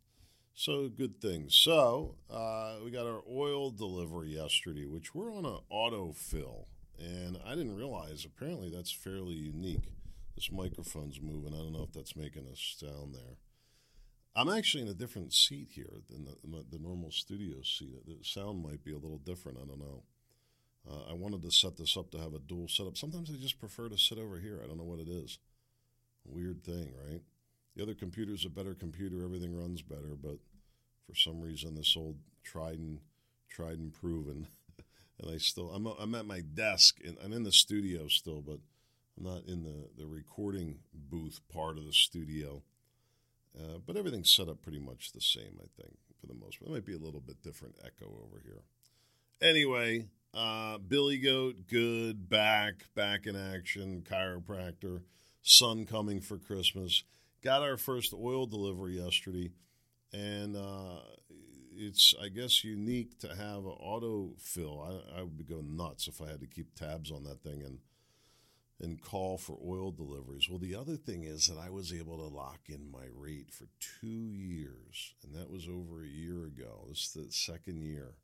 So, 0.53 0.89
good 0.89 1.19
things. 1.21 1.55
So, 1.55 2.15
uh, 2.29 2.75
we 2.83 2.91
got 2.91 3.07
our 3.07 3.23
oil 3.29 3.71
delivery 3.71 4.35
yesterday, 4.35 4.85
which 4.85 5.15
we're 5.15 5.33
on 5.33 5.45
an 5.45 5.59
autofill, 5.71 6.65
and 6.99 7.37
I 7.45 7.55
didn't 7.55 7.75
realize 7.75 8.25
apparently 8.25 8.69
that's 8.69 8.91
fairly 8.91 9.33
unique. 9.33 9.93
This 10.35 10.51
microphone's 10.51 11.19
moving. 11.21 11.53
I 11.53 11.57
don't 11.57 11.73
know 11.73 11.83
if 11.83 11.93
that's 11.93 12.15
making 12.15 12.45
a 12.45 12.55
sound 12.55 13.15
there. 13.15 13.37
I'm 14.35 14.49
actually 14.49 14.83
in 14.83 14.89
a 14.89 14.93
different 14.93 15.33
seat 15.33 15.69
here 15.71 16.01
than 16.09 16.25
the, 16.25 16.65
the 16.69 16.79
normal 16.79 17.11
studio 17.11 17.61
seat. 17.63 18.05
The 18.05 18.17
sound 18.23 18.63
might 18.63 18.83
be 18.83 18.91
a 18.91 18.97
little 18.97 19.17
different. 19.17 19.57
I 19.61 19.65
don't 19.65 19.79
know. 19.79 20.03
Uh, 20.89 21.11
I 21.11 21.13
wanted 21.13 21.41
to 21.43 21.51
set 21.51 21.77
this 21.77 21.97
up 21.97 22.11
to 22.11 22.17
have 22.17 22.33
a 22.33 22.39
dual 22.39 22.67
setup. 22.67 22.97
Sometimes 22.97 23.29
I 23.29 23.33
just 23.41 23.59
prefer 23.59 23.89
to 23.89 23.97
sit 23.97 24.17
over 24.17 24.39
here. 24.39 24.61
I 24.63 24.67
don't 24.67 24.77
know 24.77 24.83
what 24.83 24.99
it 24.99 25.09
is. 25.09 25.37
Weird 26.25 26.63
thing, 26.63 26.93
right? 27.07 27.21
The 27.75 27.83
other 27.83 27.93
computer's 27.93 28.45
a 28.45 28.49
better 28.49 28.73
computer. 28.73 29.23
Everything 29.23 29.55
runs 29.55 29.81
better, 29.81 30.15
but 30.21 30.37
for 31.07 31.15
some 31.15 31.41
reason, 31.41 31.75
this 31.75 31.95
old 31.97 32.17
tried 32.43 32.79
and 32.79 32.99
tried 33.49 33.79
and 33.79 33.93
proven, 33.93 34.47
and 35.19 35.31
I 35.31 35.37
still 35.37 35.71
I'm 35.71 35.85
I'm 35.85 36.15
at 36.15 36.25
my 36.25 36.41
desk 36.41 36.99
and 37.05 37.17
I'm 37.23 37.33
in 37.33 37.43
the 37.43 37.51
studio 37.51 38.07
still, 38.07 38.41
but 38.41 38.59
I'm 39.17 39.23
not 39.23 39.45
in 39.45 39.63
the 39.63 39.89
the 39.97 40.07
recording 40.07 40.79
booth 40.93 41.39
part 41.53 41.77
of 41.77 41.85
the 41.85 41.93
studio. 41.93 42.63
Uh, 43.57 43.79
but 43.85 43.97
everything's 43.97 44.31
set 44.31 44.47
up 44.47 44.61
pretty 44.61 44.79
much 44.79 45.11
the 45.11 45.19
same, 45.19 45.59
I 45.59 45.67
think, 45.81 45.97
for 46.19 46.27
the 46.27 46.33
most 46.33 46.59
part. 46.59 46.69
It 46.69 46.73
might 46.73 46.85
be 46.85 46.95
a 46.95 46.97
little 46.97 47.19
bit 47.19 47.41
different 47.41 47.75
echo 47.83 48.05
over 48.05 48.41
here. 48.41 48.61
Anyway, 49.41 50.05
uh, 50.33 50.77
Billy 50.77 51.17
Goat, 51.17 51.67
good, 51.67 52.29
back, 52.29 52.85
back 52.95 53.25
in 53.25 53.35
action, 53.35 54.05
chiropractor, 54.09 55.01
son 55.41 55.85
coming 55.85 56.21
for 56.21 56.37
Christmas. 56.37 57.03
Got 57.43 57.63
our 57.63 57.77
first 57.77 58.13
oil 58.13 58.45
delivery 58.45 59.01
yesterday, 59.01 59.51
and 60.13 60.55
uh, 60.55 60.99
it's, 61.75 62.13
I 62.21 62.29
guess, 62.29 62.63
unique 62.63 63.19
to 63.19 63.29
have 63.29 63.65
an 63.65 63.75
autofill. 63.83 64.87
I, 64.87 65.19
I 65.19 65.23
would 65.23 65.47
go 65.49 65.61
nuts 65.61 66.07
if 66.07 66.21
I 66.21 66.29
had 66.29 66.41
to 66.41 66.47
keep 66.47 66.75
tabs 66.75 67.11
on 67.11 67.23
that 67.23 67.41
thing 67.41 67.63
and– 67.63 67.79
and 68.81 69.01
call 69.01 69.37
for 69.37 69.57
oil 69.63 69.91
deliveries. 69.91 70.49
Well, 70.49 70.59
the 70.59 70.75
other 70.75 70.95
thing 70.95 71.23
is 71.23 71.47
that 71.47 71.59
I 71.59 71.69
was 71.69 71.93
able 71.93 72.17
to 72.17 72.35
lock 72.35 72.61
in 72.67 72.91
my 72.91 73.05
rate 73.13 73.51
for 73.51 73.67
two 73.79 74.07
years, 74.07 75.13
and 75.23 75.35
that 75.35 75.51
was 75.51 75.67
over 75.67 76.03
a 76.03 76.07
year 76.07 76.45
ago. 76.45 76.85
This 76.89 77.05
is 77.05 77.13
the 77.13 77.31
second 77.31 77.81
year. 77.81 78.15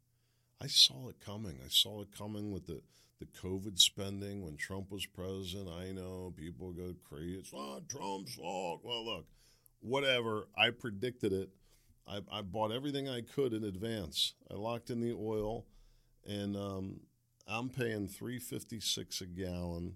I 0.59 0.67
saw 0.67 1.09
it 1.09 1.19
coming. 1.23 1.59
I 1.63 1.69
saw 1.69 2.01
it 2.01 2.07
coming 2.17 2.51
with 2.51 2.65
the, 2.65 2.81
the 3.19 3.25
COVID 3.25 3.79
spending 3.79 4.43
when 4.43 4.57
Trump 4.57 4.91
was 4.91 5.05
president. 5.05 5.69
I 5.69 5.91
know 5.91 6.33
people 6.35 6.71
go 6.71 6.93
crazy. 7.07 7.35
It's 7.39 7.53
not 7.53 7.89
Trump's 7.89 8.35
fault. 8.35 8.81
Well, 8.83 9.05
look, 9.05 9.25
whatever. 9.79 10.47
I 10.57 10.69
predicted 10.69 11.33
it. 11.33 11.49
I, 12.07 12.21
I 12.31 12.41
bought 12.41 12.71
everything 12.71 13.09
I 13.09 13.21
could 13.21 13.53
in 13.53 13.63
advance. 13.63 14.33
I 14.49 14.53
locked 14.53 14.89
in 14.89 15.01
the 15.01 15.13
oil, 15.13 15.65
and 16.25 16.55
um, 16.55 17.01
I'm 17.47 17.69
paying 17.69 18.07
three 18.07 18.39
fifty 18.39 18.79
six 18.79 19.21
a 19.21 19.25
gallon 19.25 19.95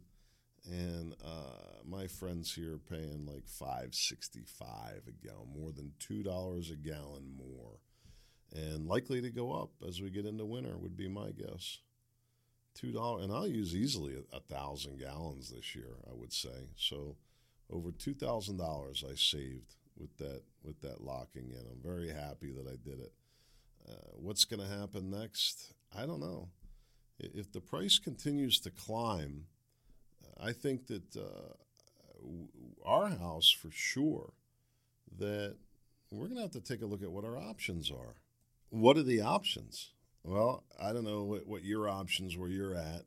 and 0.70 1.16
uh, 1.24 1.80
my 1.86 2.08
friends 2.08 2.54
here 2.54 2.76
are 2.76 2.78
paying 2.78 3.26
like 3.26 3.48
five 3.48 3.96
sixty 3.96 4.44
five 4.46 5.02
a 5.08 5.28
gallon, 5.28 5.48
more 5.56 5.72
than 5.72 5.92
two 6.00 6.24
dollars 6.24 6.70
a 6.70 6.76
gallon 6.76 7.36
more, 7.36 7.80
and 8.54 8.88
likely 8.88 9.22
to 9.22 9.30
go 9.30 9.52
up 9.52 9.72
as 9.88 10.02
we 10.02 10.10
get 10.10 10.26
into 10.26 10.46
winter 10.46 10.78
would 10.78 10.96
be 10.96 11.08
my 11.08 11.32
guess. 11.32 11.80
Two 12.74 12.92
dollars, 12.92 13.26
and 13.26 13.34
I'll 13.34 13.48
use 13.48 13.76
easily 13.76 14.16
a, 14.16 14.38
a 14.38 14.40
thousand 14.40 15.00
gallons 15.00 15.52
this 15.52 15.76
year. 15.76 15.98
I 16.10 16.14
would 16.14 16.34
say 16.34 16.70
so. 16.76 17.16
Over 17.70 17.92
two 17.92 18.14
thousand 18.14 18.58
dollars 18.58 19.04
I 19.10 19.16
saved 19.16 19.76
with 19.98 20.18
that 20.18 20.44
with 20.64 20.82
that 20.82 21.02
locking 21.04 21.52
in. 21.52 21.66
I'm 21.72 21.82
very 21.84 22.10
happy 22.10 22.52
that 22.52 22.68
I 22.68 22.76
did 22.84 23.00
it. 23.00 23.14
Uh, 23.88 24.12
what's 24.16 24.46
going 24.46 24.60
to 24.60 24.78
happen 24.78 25.10
next? 25.10 25.74
I 25.98 26.06
don't 26.06 26.20
know. 26.20 26.50
If 27.20 27.52
the 27.52 27.62
price 27.62 28.00
continues 28.00 28.60
to 28.62 28.72
climb 28.72 29.46
I 30.42 30.54
think 30.54 30.88
that 30.88 31.16
uh, 31.16 31.54
our 32.84 33.10
house 33.10 33.52
for 33.52 33.70
sure 33.72 34.34
that 35.20 35.56
we're 36.12 36.26
going 36.26 36.38
to 36.38 36.42
have 36.42 36.52
to 36.52 36.62
take 36.62 36.82
a 36.82 36.86
look 36.86 37.04
at 37.04 37.12
what 37.12 37.24
our 37.24 37.38
options 37.38 37.92
are. 37.92 38.16
What 38.70 38.98
are 38.98 39.04
the 39.04 39.22
options? 39.22 39.92
Well, 40.24 40.64
I 40.80 40.94
don't 40.94 41.04
know 41.04 41.24
what, 41.24 41.48
what 41.48 41.64
your 41.64 41.90
options 41.90 42.38
where 42.38 42.50
you're 42.50 42.76
at. 42.76 43.02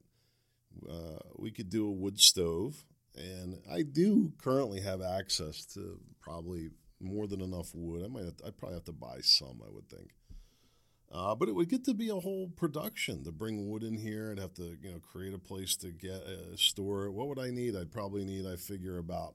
Uh, 0.89 1.19
we 1.37 1.51
could 1.51 1.71
do 1.71 1.87
a 1.87 1.93
wood 1.93 2.21
stove, 2.21 2.85
and 3.17 3.59
I 3.71 3.83
do 3.83 4.33
currently 4.39 4.81
have 4.81 5.01
access 5.01 5.65
to 5.75 6.01
probably 6.21 6.71
more 7.01 7.27
than 7.27 7.41
enough 7.41 7.71
wood. 7.75 8.05
I 8.05 8.09
might, 8.09 8.25
I'd 8.45 8.57
probably 8.57 8.75
have 8.75 8.85
to 8.85 8.93
buy 8.93 9.19
some. 9.21 9.61
I 9.65 9.71
would 9.71 9.89
think. 9.89 10.11
Uh, 11.13 11.35
but 11.35 11.49
it 11.49 11.55
would 11.55 11.69
get 11.69 11.85
to 11.85 11.95
be 11.95 12.09
a 12.09 12.17
whole 12.17 12.49
production 12.57 13.23
to 13.23 13.31
bring 13.31 13.71
wood 13.71 13.85
in 13.85 13.97
here 13.97 14.31
and 14.31 14.41
have 14.41 14.55
to, 14.55 14.77
you 14.83 14.91
know, 14.91 14.99
create 14.99 15.33
a 15.33 15.39
place 15.39 15.77
to 15.77 15.93
get 15.93 16.23
uh, 16.23 16.57
store 16.57 17.05
it. 17.05 17.13
What 17.13 17.29
would 17.29 17.39
I 17.39 17.51
need? 17.51 17.77
I'd 17.77 17.93
probably 17.93 18.25
need, 18.25 18.47
I 18.47 18.57
figure, 18.57 18.99
about 18.99 19.35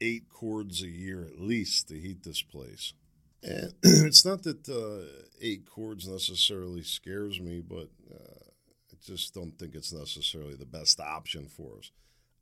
eight 0.00 0.30
cords 0.30 0.82
a 0.82 0.88
year 0.88 1.22
at 1.22 1.38
least 1.38 1.88
to 1.88 2.00
heat 2.00 2.22
this 2.22 2.40
place. 2.40 2.94
And 3.42 3.72
it's 3.82 4.24
not 4.24 4.42
that 4.42 4.68
uh, 4.68 5.24
eight 5.40 5.66
cords 5.66 6.06
necessarily 6.06 6.82
scares 6.82 7.40
me, 7.40 7.60
but 7.60 7.88
uh, 8.10 8.44
I 8.92 8.96
just 9.04 9.34
don't 9.34 9.58
think 9.58 9.74
it's 9.74 9.92
necessarily 9.92 10.54
the 10.54 10.66
best 10.66 11.00
option 11.00 11.46
for 11.48 11.78
us. 11.78 11.90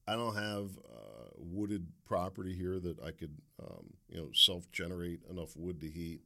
I 0.06 0.16
don't 0.16 0.36
have 0.36 0.70
uh, 0.78 1.30
wooded 1.36 1.86
property 2.06 2.54
here 2.54 2.78
that 2.80 2.98
I 3.00 3.10
could, 3.10 3.36
um, 3.62 3.92
you 4.08 4.18
know, 4.18 4.28
self-generate 4.32 5.20
enough 5.30 5.56
wood 5.56 5.80
to 5.82 5.88
heat. 5.88 6.20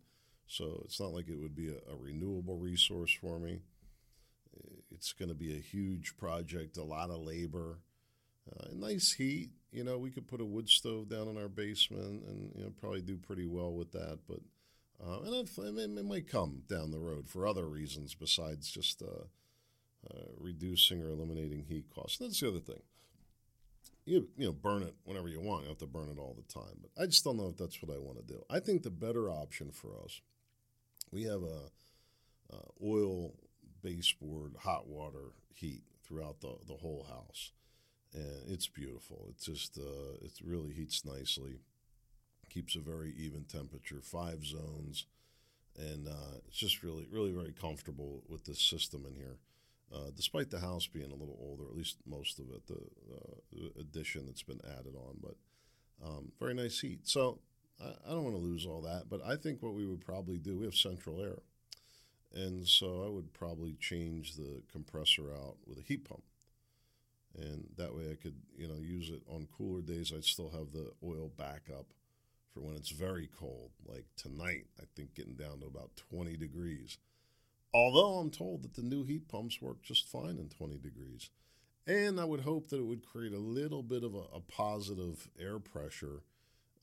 So 0.47 0.83
it's 0.85 1.01
not 1.01 1.13
like 1.13 1.29
it 1.29 1.39
would 1.39 1.57
be 1.57 1.69
a, 1.69 1.93
a 1.93 1.97
renewable 1.97 2.57
resource 2.57 3.13
for 3.21 3.39
me. 3.39 3.61
It's 4.95 5.13
going 5.13 5.31
to 5.31 5.35
be 5.35 5.57
a 5.57 5.61
huge 5.61 6.17
project, 6.17 6.77
a 6.77 6.85
lot 6.85 7.11
of 7.11 7.21
labor, 7.21 7.79
uh, 8.51 8.69
nice 8.73 9.13
heat. 9.13 9.51
You 9.71 9.85
know, 9.85 9.99
we 9.99 10.11
could 10.11 10.29
put 10.29 10.41
a 10.41 10.45
wood 10.45 10.69
stove 10.69 11.09
down 11.09 11.29
in 11.29 11.39
our 11.39 11.49
basement 11.49 12.25
and 12.27 12.53
you 12.55 12.65
know 12.65 12.73
probably 12.81 13.01
do 13.01 13.17
pretty 13.17 13.47
well 13.47 13.73
with 13.73 13.93
that. 13.93 14.19
But 14.29 14.41
uh, 15.05 15.21
and 15.23 15.35
if, 15.35 15.59
it 15.59 16.05
might 16.05 16.29
come 16.29 16.63
down 16.69 16.91
the 16.91 16.99
road 16.99 17.29
for 17.29 17.47
other 17.47 17.67
reasons 17.67 18.15
besides 18.15 18.71
just 18.71 19.03
uh, 19.03 19.25
uh, 20.11 20.27
reducing 20.39 21.03
or 21.03 21.11
eliminating 21.11 21.65
heat 21.69 21.87
costs. 21.95 22.19
That's 22.19 22.41
the 22.41 22.49
other 22.49 22.61
thing. 22.61 22.83
you 24.05 24.29
you 24.37 24.47
know 24.47 24.53
burn 24.53 24.83
it 24.83 24.95
whenever 25.05 25.29
you 25.29 25.41
want. 25.41 25.63
You 25.63 25.69
have 25.69 25.79
to 25.79 25.87
burn 25.87 26.09
it 26.09 26.19
all 26.19 26.35
the 26.37 26.53
time. 26.53 26.79
But 26.83 27.03
I 27.03 27.07
just 27.07 27.25
don't 27.25 27.37
know 27.37 27.49
if 27.49 27.57
that's 27.57 27.81
what 27.83 27.95
I 27.95 27.99
want 27.99 28.19
to 28.19 28.33
do. 28.35 28.43
I 28.51 28.61
think 28.61 28.83
the 28.83 28.91
better 28.91 29.31
option 29.31 29.71
for 29.71 29.91
us, 30.05 30.21
we 31.13 31.25
have 31.25 31.43
a, 31.43 31.71
oil 32.85 33.33
baseboard 33.83 34.55
hot 34.61 34.87
water 34.89 35.33
heat 35.55 35.83
throughout 36.05 36.41
the 36.41 36.55
the 36.67 36.75
whole 36.75 37.07
house, 37.09 37.53
and 38.15 38.49
it's 38.49 38.69
beautiful. 38.69 39.27
It 39.31 39.41
just 39.41 39.79
uh, 39.79 40.15
it 40.23 40.33
really 40.45 40.73
heats 40.73 41.05
nicely, 41.05 41.61
keeps 42.53 42.75
a 42.77 42.81
very 42.81 43.15
even 43.19 43.45
temperature, 43.45 44.01
five 44.03 44.45
zones, 44.45 45.07
and 45.79 46.07
uh, 46.09 46.39
it's 46.47 46.59
just 46.59 46.83
really 46.83 47.07
really 47.11 47.33
very 47.33 47.53
comfortable 47.53 48.23
with 48.29 48.45
this 48.45 48.61
system 48.61 49.05
in 49.07 49.15
here. 49.15 49.39
Uh, 49.95 50.11
despite 50.17 50.51
the 50.51 50.61
house 50.61 50.87
being 50.87 51.11
a 51.11 51.15
little 51.15 51.39
older, 51.41 51.65
at 51.65 51.77
least 51.77 51.99
most 52.07 52.39
of 52.39 52.47
it, 52.51 52.67
the 52.67 52.81
uh, 53.15 53.69
addition 53.79 54.25
that's 54.25 54.43
been 54.43 54.61
added 54.79 54.95
on, 54.97 55.19
but 55.23 55.37
um, 56.03 56.33
very 56.41 56.55
nice 56.55 56.81
heat. 56.81 57.01
So 57.05 57.41
I, 57.81 57.91
I 58.07 58.11
don't 58.11 58.25
want 58.25 58.37
to 58.37 58.43
lose 58.43 58.65
all 58.65 58.81
that, 58.83 59.11
but 59.11 59.21
I 59.23 59.37
think 59.37 59.63
what 59.63 59.75
we 59.75 59.87
would 59.87 60.01
probably 60.01 60.39
do, 60.39 60.57
we 60.57 60.65
have 60.65 60.75
central 60.75 61.21
air. 61.21 61.41
And 62.35 62.67
so 62.67 63.05
I 63.05 63.11
would 63.11 63.35
probably 63.35 63.75
change 63.79 64.37
the 64.37 64.63
compressor 64.73 65.35
out 65.35 65.57
with 65.67 65.79
a 65.79 65.83
heat 65.83 66.09
pump. 66.09 66.23
And 67.39 67.69
that 67.77 67.95
way 67.95 68.11
I 68.11 68.15
could, 68.15 68.37
you 68.57 68.69
know, 68.69 68.81
use 68.81 69.11
it 69.11 69.23
on 69.29 69.49
cooler 69.57 69.83
days. 69.83 70.13
I'd 70.15 70.25
still 70.25 70.51
have 70.51 70.73
the 70.73 70.93
oil 71.05 71.31
backup 71.37 71.87
for 72.53 72.61
when 72.61 72.77
it's 72.77 72.91
very 72.91 73.29
cold. 73.39 73.71
Like 73.87 74.07
tonight, 74.17 74.67
I 74.81 74.85
think 74.95 75.15
getting 75.15 75.35
down 75.35 75.61
to 75.61 75.67
about 75.67 75.97
20 76.11 76.37
degrees. 76.37 76.99
Although 77.75 78.19
I'm 78.19 78.31
told 78.31 78.63
that 78.63 78.75
the 78.75 78.83
new 78.83 79.05
heat 79.05 79.29
pumps 79.29 79.63
work 79.63 79.83
just 79.83 80.09
fine 80.09 80.39
in 80.39 80.49
20 80.49 80.79
degrees. 80.79 81.31
And 81.87 82.21
I 82.21 82.25
would 82.25 82.41
hope 82.41 82.69
that 82.69 82.79
it 82.79 82.87
would 82.87 83.05
create 83.05 83.33
a 83.33 83.39
little 83.39 83.83
bit 83.83 84.05
of 84.05 84.15
a, 84.15 84.25
a 84.35 84.41
positive 84.41 85.29
air 85.41 85.59
pressure 85.59 86.23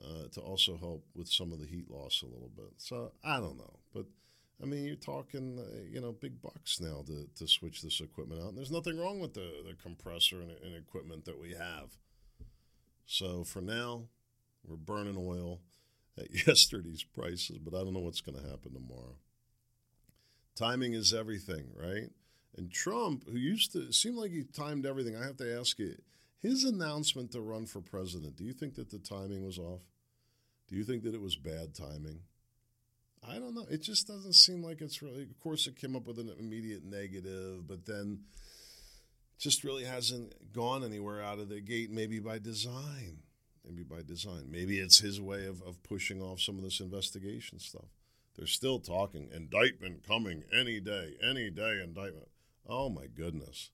uh, 0.04 0.28
to 0.32 0.42
also 0.42 0.78
help 0.78 1.06
with 1.16 1.30
some 1.30 1.52
of 1.52 1.60
the 1.60 1.66
heat 1.66 1.90
loss 1.90 2.22
a 2.22 2.26
little 2.26 2.52
bit. 2.56 2.74
So 2.78 3.12
I 3.24 3.40
don't 3.40 3.58
know. 3.58 3.80
But 3.94 4.06
I 4.62 4.66
mean, 4.66 4.84
you're 4.84 4.96
talking, 4.96 5.60
uh, 5.60 5.84
you 5.90 6.02
know, 6.02 6.12
big 6.12 6.42
bucks 6.42 6.82
now 6.82 7.04
to, 7.08 7.28
to 7.36 7.48
switch 7.48 7.82
this 7.82 8.02
equipment 8.02 8.42
out. 8.42 8.50
And 8.50 8.58
there's 8.58 8.72
nothing 8.72 9.00
wrong 9.00 9.20
with 9.20 9.34
the, 9.34 9.64
the 9.66 9.76
compressor 9.82 10.42
and, 10.42 10.52
and 10.64 10.76
equipment 10.76 11.26
that 11.26 11.40
we 11.40 11.52
have. 11.52 11.98
So 13.06 13.44
for 13.44 13.62
now, 13.62 14.04
we're 14.70 14.78
burning 14.78 15.18
oil 15.18 15.62
at 16.18 16.28
yesterday's 16.48 17.04
prices, 17.04 17.58
but 17.58 17.74
I 17.74 17.84
don't 17.84 17.94
know 17.94 18.00
what's 18.00 18.22
going 18.22 18.40
to 18.40 18.50
happen 18.50 18.74
tomorrow. 18.74 19.16
Timing 20.56 20.94
is 20.94 21.14
everything, 21.14 21.68
right? 21.76 22.10
And 22.58 22.72
Trump, 22.72 23.30
who 23.30 23.38
used 23.38 23.72
to 23.74 23.94
seem 23.94 24.16
like 24.16 24.32
he 24.32 24.44
timed 24.44 24.86
everything, 24.86 25.16
I 25.16 25.26
have 25.26 25.38
to 25.38 25.60
ask 25.60 25.80
you, 25.80 25.96
his 26.42 26.64
announcement 26.64 27.32
to 27.32 27.42
run 27.42 27.66
for 27.66 27.82
president, 27.82 28.36
do 28.36 28.44
you 28.44 28.54
think 28.54 28.76
that 28.76 28.90
the 28.90 29.00
timing 29.00 29.46
was 29.46 29.58
off? 29.58 29.82
Do 30.68 30.76
you 30.76 30.84
think 30.84 31.04
that 31.04 31.16
it 31.16 31.22
was 31.22 31.36
bad 31.36 31.74
timing? 31.74 32.20
I 33.28 33.40
don't 33.40 33.54
know. 33.54 33.66
It 33.70 33.82
just 33.82 34.08
doesn't 34.08 34.34
seem 34.34 34.64
like 34.64 34.82
it's 34.82 35.02
really. 35.02 35.24
Of 35.24 35.40
course, 35.40 35.68
it 35.68 35.76
came 35.76 35.96
up 35.96 36.08
with 36.08 36.20
an 36.20 36.32
immediate 36.40 36.86
negative, 36.86 37.68
but 37.68 37.86
then 37.86 38.20
just 39.38 39.64
really 39.64 39.84
hasn't 39.84 40.54
gone 40.54 40.84
anywhere 40.84 41.22
out 41.22 41.40
of 41.40 41.50
the 41.50 41.62
gate, 41.62 41.92
maybe 41.92 42.20
by 42.20 42.40
design. 42.40 43.20
Maybe 43.66 43.84
by 43.84 44.02
design. 44.02 44.50
Maybe 44.50 44.80
it's 44.80 45.00
his 45.00 45.22
way 45.22 45.46
of, 45.46 45.62
of 45.62 45.84
pushing 45.84 46.22
off 46.22 46.42
some 46.42 46.58
of 46.58 46.64
this 46.64 46.80
investigation 46.80 47.60
stuff. 47.60 47.90
They're 48.36 48.48
still 48.48 48.80
talking 48.80 49.30
indictment 49.34 50.08
coming 50.08 50.44
any 50.58 50.80
day, 50.80 51.16
any 51.22 51.50
day 51.50 51.82
indictment. 51.84 52.30
Oh 52.68 52.90
my 52.90 53.08
goodness. 53.08 53.72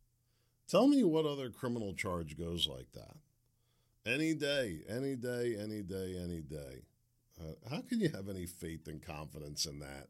Tell 0.68 0.88
me 0.88 1.04
what 1.04 1.26
other 1.26 1.50
criminal 1.50 1.94
charge 1.94 2.38
goes 2.38 2.68
like 2.68 2.92
that. 2.94 3.18
Any 4.06 4.34
day, 4.34 4.82
any 4.90 5.16
day, 5.16 5.56
any 5.60 5.82
day, 5.82 6.18
any 6.22 6.42
day. 6.42 6.84
Uh, 7.40 7.70
how 7.70 7.82
can 7.82 8.00
you 8.00 8.10
have 8.10 8.30
any 8.30 8.46
faith 8.46 8.88
and 8.88 9.02
confidence 9.02 9.66
in 9.66 9.80
that? 9.80 10.08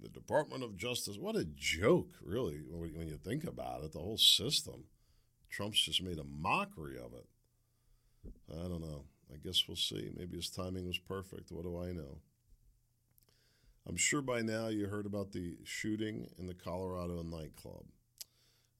The 0.00 0.08
Department 0.08 0.64
of 0.64 0.76
Justice, 0.76 1.16
what 1.16 1.36
a 1.36 1.44
joke, 1.44 2.16
really, 2.24 2.60
when 2.68 3.06
you 3.06 3.16
think 3.16 3.44
about 3.44 3.84
it, 3.84 3.92
the 3.92 4.00
whole 4.00 4.18
system. 4.18 4.84
Trump's 5.48 5.80
just 5.80 6.02
made 6.02 6.18
a 6.18 6.24
mockery 6.24 6.96
of 6.96 7.12
it. 7.12 7.26
I 8.50 8.68
don't 8.68 8.80
know. 8.80 9.04
I 9.32 9.36
guess 9.36 9.66
we'll 9.66 9.76
see. 9.76 10.10
Maybe 10.16 10.36
his 10.36 10.50
timing 10.50 10.86
was 10.86 10.98
perfect. 10.98 11.50
What 11.50 11.64
do 11.64 11.82
I 11.82 11.92
know? 11.92 12.18
I'm 13.88 13.96
sure 13.96 14.22
by 14.22 14.42
now 14.42 14.68
you 14.68 14.86
heard 14.86 15.06
about 15.06 15.32
the 15.32 15.56
shooting 15.64 16.28
in 16.38 16.46
the 16.46 16.54
Colorado 16.54 17.22
nightclub. 17.22 17.84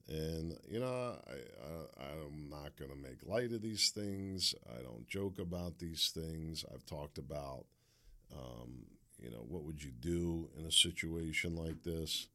And, 0.08 0.56
you 0.68 0.80
know, 0.80 1.16
I, 1.26 2.02
I, 2.02 2.12
am 2.26 2.48
not 2.50 2.76
going 2.76 2.90
to 2.90 2.96
make 2.96 3.24
light 3.24 3.52
of 3.52 3.62
these 3.62 3.90
things. 3.90 4.54
I 4.68 4.82
don't 4.82 5.08
joke 5.08 5.38
about 5.38 5.78
these 5.78 6.12
things. 6.14 6.64
I've 6.72 6.84
talked 6.84 7.18
about, 7.18 7.64
um, 8.32 8.86
you 9.18 9.30
know, 9.30 9.44
what 9.48 9.62
would 9.62 9.82
you 9.82 9.90
do 9.90 10.50
in 10.58 10.66
a 10.66 10.72
situation 10.72 11.54
like 11.54 11.82
this? 11.84 12.26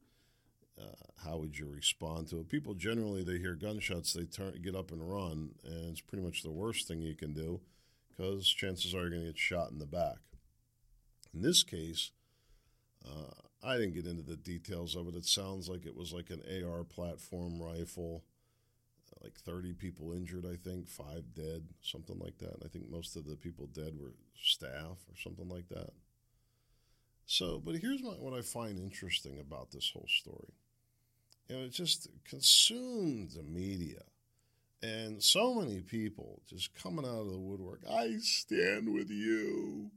Uh, 0.80 0.84
how 1.24 1.36
would 1.38 1.58
you 1.58 1.66
respond 1.66 2.28
to 2.28 2.38
it? 2.38 2.48
People 2.48 2.74
generally, 2.74 3.24
they 3.24 3.38
hear 3.38 3.54
gunshots, 3.54 4.12
they 4.12 4.24
turn, 4.24 4.54
get 4.62 4.76
up 4.76 4.92
and 4.92 5.08
run, 5.08 5.50
and 5.64 5.90
it's 5.90 6.00
pretty 6.00 6.24
much 6.24 6.42
the 6.42 6.52
worst 6.52 6.86
thing 6.86 7.00
you 7.00 7.16
can 7.16 7.32
do 7.32 7.60
because 8.08 8.48
chances 8.48 8.94
are 8.94 9.00
you're 9.00 9.10
going 9.10 9.22
to 9.22 9.28
get 9.28 9.38
shot 9.38 9.70
in 9.70 9.78
the 9.78 9.86
back. 9.86 10.18
In 11.34 11.42
this 11.42 11.62
case, 11.62 12.10
uh, 13.04 13.32
I 13.62 13.76
didn't 13.76 13.94
get 13.94 14.06
into 14.06 14.22
the 14.22 14.36
details 14.36 14.94
of 14.94 15.08
it. 15.08 15.16
It 15.16 15.24
sounds 15.24 15.68
like 15.68 15.86
it 15.86 15.96
was 15.96 16.12
like 16.12 16.30
an 16.30 16.42
AR 16.64 16.84
platform 16.84 17.60
rifle, 17.60 18.24
like 19.22 19.34
30 19.34 19.74
people 19.74 20.12
injured, 20.12 20.46
I 20.46 20.56
think, 20.56 20.88
five 20.88 21.34
dead, 21.34 21.64
something 21.82 22.18
like 22.18 22.38
that. 22.38 22.54
And 22.54 22.62
I 22.64 22.68
think 22.68 22.90
most 22.90 23.16
of 23.16 23.24
the 23.24 23.36
people 23.36 23.66
dead 23.66 23.94
were 23.98 24.14
staff 24.40 24.98
or 25.08 25.16
something 25.22 25.48
like 25.48 25.68
that. 25.68 25.90
So, 27.26 27.60
but 27.62 27.76
here's 27.76 28.02
my, 28.02 28.12
what 28.12 28.32
I 28.32 28.40
find 28.42 28.78
interesting 28.78 29.38
about 29.38 29.70
this 29.70 29.90
whole 29.92 30.08
story. 30.08 30.54
You 31.48 31.56
know, 31.56 31.64
it 31.64 31.72
just 31.72 32.08
consumed 32.28 33.30
the 33.30 33.42
media. 33.42 34.02
And 34.82 35.22
so 35.22 35.54
many 35.54 35.80
people 35.80 36.42
just 36.46 36.74
coming 36.74 37.04
out 37.04 37.22
of 37.22 37.30
the 37.30 37.38
woodwork. 37.38 37.80
I 37.90 38.16
stand 38.20 38.92
with 38.92 39.10
you. 39.10 39.90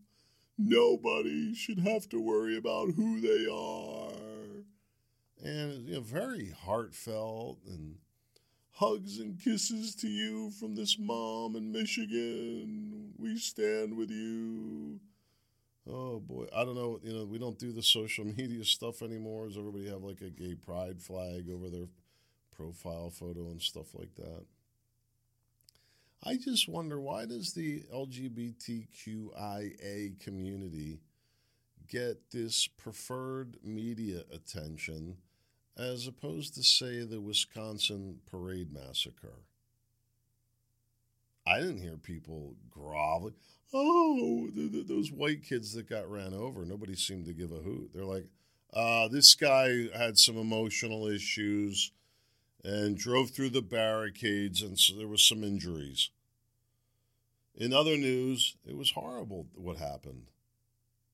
Nobody 0.58 1.54
should 1.54 1.80
have 1.80 2.08
to 2.10 2.20
worry 2.20 2.58
about 2.58 2.92
who 2.92 3.20
they 3.20 3.48
are. 3.52 4.64
And 5.44 5.88
you 5.88 5.96
know, 5.96 6.02
very 6.02 6.52
heartfelt 6.52 7.60
and 7.68 7.98
hugs 8.72 9.20
and 9.20 9.40
kisses 9.40 9.94
to 9.96 10.08
you 10.08 10.52
from 10.52 10.76
this 10.76 10.98
mom 10.98 11.56
in 11.56 11.72
Michigan. 11.72 13.14
We 13.20 13.38
stand 13.38 13.98
with 13.98 14.10
you. 14.10 15.00
Oh 15.90 16.20
boy, 16.20 16.46
I 16.56 16.64
don't 16.64 16.76
know. 16.76 17.00
You 17.04 17.14
know, 17.14 17.26
we 17.26 17.40
don't 17.40 17.58
do 17.58 17.72
the 17.72 17.82
social 17.84 18.26
media 18.26 18.64
stuff 18.64 19.02
anymore. 19.02 19.48
Does 19.48 19.58
everybody 19.58 19.90
have 19.90 20.04
like 20.04 20.22
a 20.22 20.30
gay 20.30 20.56
pride 20.56 21.02
flag 21.02 21.50
over 21.50 21.70
their 21.70 21.88
profile 22.56 23.10
photo 23.10 23.50
and 23.50 23.62
stuff 23.62 23.94
like 23.96 24.14
that? 24.16 24.46
I 26.24 26.38
just 26.38 26.68
wonder 26.68 27.00
why 27.00 27.26
does 27.26 27.54
the 27.54 27.84
LGBTQIA 27.94 30.20
community 30.20 31.00
get 31.88 32.32
this 32.32 32.68
preferred 32.68 33.58
media 33.64 34.24
attention 34.32 35.18
as 35.78 36.08
opposed 36.08 36.56
to 36.56 36.64
say 36.64 37.04
the 37.04 37.22
Wisconsin 37.22 38.20
parade 38.30 38.72
massacre? 38.74 39.44
I 41.46 41.60
didn't 41.60 41.82
hear 41.82 41.98
people 41.98 42.56
groveling. 42.70 43.34
Oh, 43.74 44.50
those 44.54 45.12
white 45.12 45.44
kids 45.44 45.74
that 45.74 45.90
got 45.90 46.10
ran 46.12 46.34
over. 46.34 46.66
Nobody 46.66 46.96
seemed 46.96 47.26
to 47.26 47.34
give 47.34 47.52
a 47.52 47.56
hoot. 47.56 47.92
They're 47.94 48.04
like, 48.04 48.28
uh, 48.74 49.08
this 49.08 49.34
guy 49.36 49.88
had 49.96 50.18
some 50.18 50.38
emotional 50.38 51.08
issues 51.08 51.92
and 52.64 52.98
drove 52.98 53.32
through 53.32 53.50
the 53.50 53.62
barricades, 53.62 54.62
and 54.62 54.78
so 54.78 54.96
there 54.96 55.08
was 55.08 55.24
some 55.24 55.44
injuries. 55.44 56.10
In 57.56 57.74
other 57.74 57.98
news, 57.98 58.56
it 58.66 58.78
was 58.78 58.92
horrible 58.92 59.48
what 59.56 59.78
happened. 59.78 60.28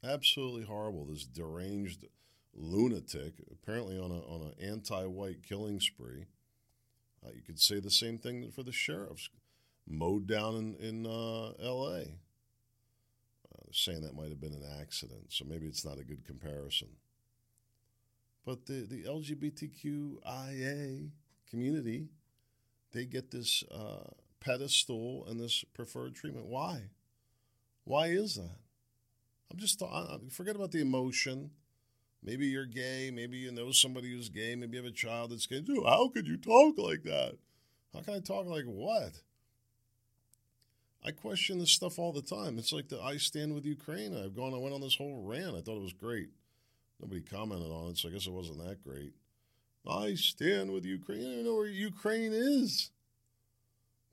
Absolutely 0.04 0.66
horrible. 0.66 1.06
This 1.06 1.26
deranged 1.26 2.06
lunatic, 2.54 3.34
apparently 3.52 3.98
on 3.98 4.12
a 4.12 4.20
on 4.20 4.42
an 4.42 4.54
anti-white 4.62 5.44
killing 5.44 5.80
spree. 5.80 6.26
Uh, 7.26 7.30
you 7.36 7.42
could 7.42 7.60
say 7.60 7.80
the 7.80 7.90
same 7.90 8.18
thing 8.18 8.50
for 8.52 8.64
the 8.64 8.72
sheriffs, 8.72 9.30
mowed 9.88 10.28
down 10.28 10.56
in 10.56 10.76
in 10.76 11.06
uh, 11.06 11.52
L.A. 11.64 12.02
Uh, 12.02 13.72
saying 13.72 14.02
that 14.02 14.16
might 14.16 14.30
have 14.30 14.42
been 14.42 14.54
an 14.54 14.66
accident, 14.82 15.26
so 15.30 15.46
maybe 15.46 15.68
it's 15.68 15.86
not 15.86 16.00
a 16.00 16.04
good 16.04 16.26
comparison. 16.26 16.90
But 18.46 18.66
the 18.66 18.86
the 18.86 19.04
LGBTQIA 19.04 21.10
community, 21.50 22.10
they 22.94 23.06
get 23.06 23.32
this 23.32 23.64
uh, 23.72 24.10
pedestal 24.40 25.26
and 25.28 25.40
this 25.40 25.64
preferred 25.74 26.16
treatment. 26.16 26.48
Why? 26.48 26.90
Why 27.84 28.08
is 28.08 28.36
that? 28.36 28.58
I'm 29.52 29.58
just 29.58 29.82
forget 30.32 30.56
about 30.56 30.72
the 30.72 30.82
emotion. 30.82 31.52
Maybe 32.24 32.48
you're 32.48 32.66
gay. 32.66 33.12
Maybe 33.14 33.38
you 33.38 33.52
know 33.52 33.72
somebody 33.72 34.12
who's 34.12 34.30
gay. 34.30 34.56
Maybe 34.56 34.78
you 34.78 34.84
have 34.84 34.92
a 34.92 34.96
child 34.96 35.32
that's 35.32 35.46
gay. 35.46 35.62
Dude, 35.62 35.86
how 35.86 36.10
could 36.10 36.28
you 36.28 36.38
talk 36.38 36.78
like 36.78 37.04
that? 37.04 37.38
How 37.94 38.02
can 38.02 38.16
I 38.16 38.20
talk 38.20 38.48
like 38.48 38.66
what? 38.66 39.22
I 41.08 41.12
question 41.12 41.58
this 41.58 41.72
stuff 41.72 42.00
all 42.00 42.12
the 42.12 42.22
time. 42.22 42.60
It's 42.60 42.74
like 42.74 42.90
the 42.90 43.02
I 43.02 43.16
stand 43.16 43.56
with 43.56 43.66
Ukraine. 43.66 44.14
I've 44.14 44.36
gone, 44.36 44.54
I 44.54 44.58
went 44.58 44.76
on 44.76 44.82
this 44.82 44.98
whole 44.98 45.24
rant. 45.24 45.56
I 45.56 45.62
thought 45.62 45.78
it 45.78 45.84
was 45.84 45.94
great. 45.94 46.28
Nobody 47.00 47.22
commented 47.22 47.72
on 47.72 47.92
it, 47.92 47.98
so 47.98 48.10
I 48.10 48.12
guess 48.12 48.28
it 48.28 48.34
wasn't 48.34 48.60
that 48.66 48.84
great. 48.84 49.14
I 49.90 50.16
stand 50.16 50.74
with 50.74 50.84
Ukraine. 50.84 51.22
I 51.22 51.36
don't 51.36 51.46
know 51.46 51.56
where 51.56 51.68
Ukraine 51.68 52.34
is. 52.34 52.92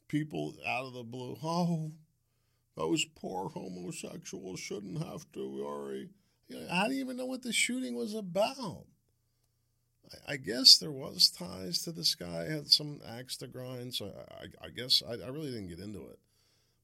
People 0.07 0.55
out 0.65 0.85
of 0.85 0.93
the 0.93 1.03
blue, 1.03 1.37
oh, 1.43 1.91
those 2.77 3.05
poor 3.17 3.49
homosexuals 3.49 4.61
shouldn't 4.61 5.03
have 5.05 5.27
to 5.33 5.65
worry. 5.65 6.11
You 6.47 6.61
know, 6.61 6.69
I 6.71 6.85
didn't 6.85 7.01
even 7.01 7.17
know 7.17 7.27
what 7.27 7.43
the 7.43 7.53
shooting 7.53 7.97
was 7.97 8.15
about. 8.15 8.85
I, 10.29 10.35
I 10.35 10.37
guess 10.37 10.79
there 10.79 10.93
was 10.93 11.29
ties 11.29 11.83
to 11.83 11.91
this 11.91 12.15
guy, 12.15 12.49
had 12.49 12.69
some 12.69 13.01
axe 13.05 13.37
to 13.39 13.49
grind, 13.49 13.95
so 13.95 14.13
I, 14.31 14.67
I 14.67 14.69
guess 14.69 15.03
I, 15.05 15.15
I 15.15 15.31
really 15.31 15.51
didn't 15.51 15.71
get 15.71 15.81
into 15.81 15.99
it. 15.99 16.21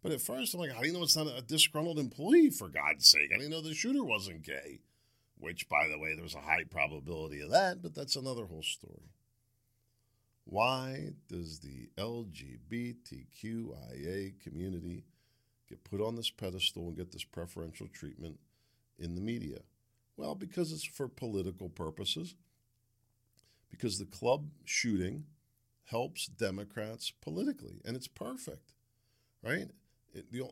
But 0.02 0.12
at 0.12 0.20
first, 0.22 0.54
I'm 0.54 0.60
like, 0.60 0.72
how 0.72 0.80
do 0.80 0.86
you 0.86 0.92
know 0.94 1.02
it's 1.02 1.16
not 1.16 1.26
a 1.26 1.42
disgruntled 1.42 1.98
employee, 1.98 2.50
for 2.50 2.68
God's 2.68 3.06
sake? 3.06 3.30
I 3.32 3.36
didn't 3.36 3.50
know 3.50 3.60
the 3.60 3.74
shooter 3.74 4.02
wasn't 4.02 4.42
gay, 4.42 4.80
which, 5.38 5.68
by 5.68 5.88
the 5.88 5.98
way, 5.98 6.14
there 6.14 6.22
was 6.22 6.34
a 6.34 6.40
high 6.40 6.64
probability 6.64 7.40
of 7.40 7.50
that, 7.50 7.82
but 7.82 7.94
that's 7.94 8.16
another 8.16 8.46
whole 8.46 8.62
story. 8.62 9.10
Why 10.44 11.12
does 11.28 11.60
the 11.60 11.90
LGBTQIA 11.98 13.02
community 14.42 15.04
get 15.68 15.84
put 15.84 16.00
on 16.00 16.16
this 16.16 16.30
pedestal 16.30 16.88
and 16.88 16.96
get 16.96 17.12
this 17.12 17.24
preferential 17.24 17.86
treatment 17.86 18.40
in 18.98 19.14
the 19.14 19.20
media? 19.20 19.58
Well, 20.16 20.34
because 20.34 20.72
it's 20.72 20.84
for 20.84 21.08
political 21.08 21.68
purposes, 21.68 22.34
because 23.70 23.98
the 23.98 24.06
club 24.06 24.48
shooting 24.64 25.26
helps 25.84 26.26
Democrats 26.26 27.12
politically, 27.20 27.80
and 27.84 27.96
it's 27.96 28.08
perfect, 28.08 28.72
right? 29.42 29.70
The, 30.14 30.48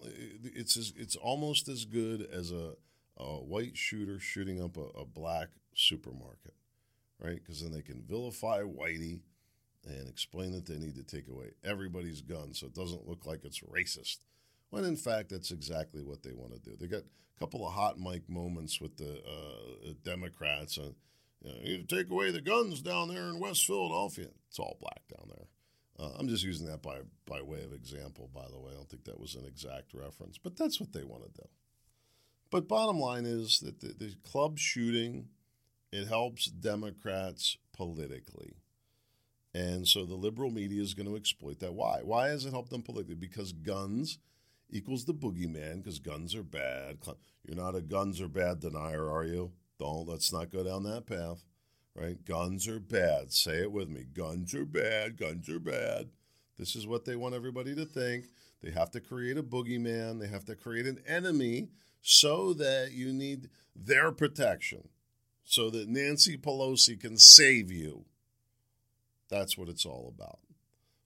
it's 0.54 0.76
as, 0.76 0.92
it's 0.96 1.16
almost 1.16 1.68
as 1.68 1.84
good 1.84 2.28
as 2.32 2.52
a, 2.52 2.74
a 3.16 3.24
white 3.24 3.76
shooter 3.76 4.20
shooting 4.20 4.62
up 4.62 4.76
a, 4.76 5.00
a 5.00 5.04
black 5.04 5.48
supermarket, 5.74 6.54
right? 7.20 7.40
Because 7.42 7.62
then 7.62 7.72
they 7.72 7.82
can 7.82 8.02
vilify 8.02 8.60
whitey 8.62 9.20
and 9.86 10.08
explain 10.08 10.52
that 10.52 10.66
they 10.66 10.78
need 10.78 10.94
to 10.96 11.02
take 11.02 11.28
away 11.28 11.52
everybody's 11.64 12.20
gun 12.20 12.52
so 12.52 12.66
it 12.66 12.74
doesn't 12.74 13.08
look 13.08 13.26
like 13.26 13.44
it's 13.44 13.60
racist. 13.60 14.18
When 14.70 14.84
in 14.84 14.96
fact, 14.96 15.30
that's 15.30 15.50
exactly 15.50 16.02
what 16.02 16.22
they 16.22 16.32
want 16.32 16.52
to 16.52 16.70
do. 16.70 16.76
They 16.78 16.86
got 16.86 17.02
a 17.02 17.38
couple 17.38 17.66
of 17.66 17.72
hot 17.72 17.98
mic 17.98 18.28
moments 18.28 18.80
with 18.80 18.96
the 18.96 19.22
uh, 19.24 19.92
Democrats. 20.04 20.76
And, 20.76 20.94
you, 21.42 21.50
know, 21.50 21.58
you 21.62 21.82
take 21.84 22.10
away 22.10 22.30
the 22.30 22.40
guns 22.40 22.82
down 22.82 23.08
there 23.08 23.28
in 23.28 23.40
West 23.40 23.66
Philadelphia. 23.66 24.28
It's 24.48 24.58
all 24.58 24.76
black 24.80 25.02
down 25.08 25.30
there. 25.34 25.46
Uh, 25.98 26.10
I'm 26.18 26.28
just 26.28 26.44
using 26.44 26.66
that 26.68 26.82
by, 26.82 26.98
by 27.26 27.42
way 27.42 27.64
of 27.64 27.72
example, 27.72 28.30
by 28.32 28.46
the 28.50 28.58
way. 28.58 28.70
I 28.72 28.76
don't 28.76 28.88
think 28.88 29.04
that 29.04 29.20
was 29.20 29.34
an 29.34 29.44
exact 29.46 29.92
reference, 29.94 30.38
but 30.38 30.56
that's 30.56 30.78
what 30.78 30.92
they 30.92 31.02
want 31.02 31.24
to 31.24 31.42
do. 31.42 31.48
But 32.50 32.68
bottom 32.68 32.98
line 32.98 33.26
is 33.26 33.60
that 33.60 33.80
the, 33.80 33.88
the 33.88 34.14
club 34.22 34.58
shooting, 34.58 35.28
it 35.92 36.06
helps 36.06 36.46
Democrats 36.46 37.58
politically. 37.76 38.54
And 39.54 39.88
so 39.88 40.04
the 40.04 40.14
liberal 40.14 40.50
media 40.50 40.82
is 40.82 40.94
going 40.94 41.08
to 41.08 41.16
exploit 41.16 41.58
that. 41.60 41.74
Why? 41.74 42.00
Why 42.02 42.28
has 42.28 42.44
it 42.44 42.52
helped 42.52 42.70
them 42.70 42.82
politically? 42.82 43.16
Because 43.16 43.52
guns 43.52 44.18
equals 44.70 45.04
the 45.04 45.14
boogeyman, 45.14 45.78
because 45.82 45.98
guns 45.98 46.34
are 46.34 46.42
bad. 46.42 46.98
You're 47.44 47.56
not 47.56 47.74
a 47.74 47.80
guns 47.80 48.20
are 48.20 48.28
bad 48.28 48.60
denier, 48.60 49.10
are 49.10 49.24
you? 49.24 49.52
Don't, 49.78 50.08
let's 50.08 50.32
not 50.32 50.50
go 50.50 50.62
down 50.62 50.84
that 50.84 51.06
path 51.06 51.44
right? 52.00 52.24
Guns 52.24 52.68
are 52.68 52.80
bad. 52.80 53.32
Say 53.32 53.58
it 53.62 53.72
with 53.72 53.88
me. 53.88 54.04
Guns 54.12 54.54
are 54.54 54.64
bad. 54.64 55.16
Guns 55.16 55.48
are 55.48 55.58
bad. 55.58 56.08
This 56.58 56.74
is 56.74 56.86
what 56.86 57.04
they 57.04 57.16
want 57.16 57.34
everybody 57.34 57.74
to 57.74 57.84
think. 57.84 58.26
They 58.62 58.70
have 58.70 58.90
to 58.92 59.00
create 59.00 59.38
a 59.38 59.42
boogeyman, 59.42 60.20
they 60.20 60.26
have 60.26 60.44
to 60.46 60.56
create 60.56 60.86
an 60.86 61.00
enemy 61.06 61.68
so 62.02 62.52
that 62.54 62.90
you 62.92 63.12
need 63.12 63.50
their 63.76 64.10
protection, 64.10 64.88
so 65.44 65.70
that 65.70 65.88
Nancy 65.88 66.36
Pelosi 66.36 66.98
can 66.98 67.16
save 67.16 67.70
you. 67.70 68.04
That's 69.28 69.56
what 69.56 69.68
it's 69.68 69.86
all 69.86 70.12
about. 70.16 70.40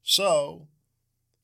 So, 0.03 0.69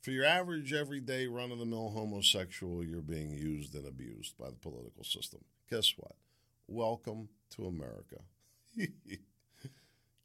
for 0.01 0.11
your 0.13 0.25
average, 0.25 0.73
everyday, 0.73 1.27
run 1.27 1.53
of 1.53 1.59
the 1.59 1.67
mill 1.67 1.91
homosexual, 1.91 2.83
you're 2.83 3.03
being 3.03 3.33
used 3.33 3.75
and 3.75 3.87
abused 3.87 4.39
by 4.39 4.49
the 4.49 4.57
political 4.57 5.05
system. 5.05 5.41
Guess 5.71 5.95
what? 5.99 6.13
Welcome 6.67 7.29
to 7.57 7.67
America. 7.67 8.21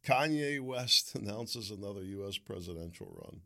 Kanye 0.06 0.60
West 0.60 1.16
announces 1.16 1.72
another 1.72 2.04
U.S. 2.04 2.38
presidential 2.38 3.08
run. 3.24 3.42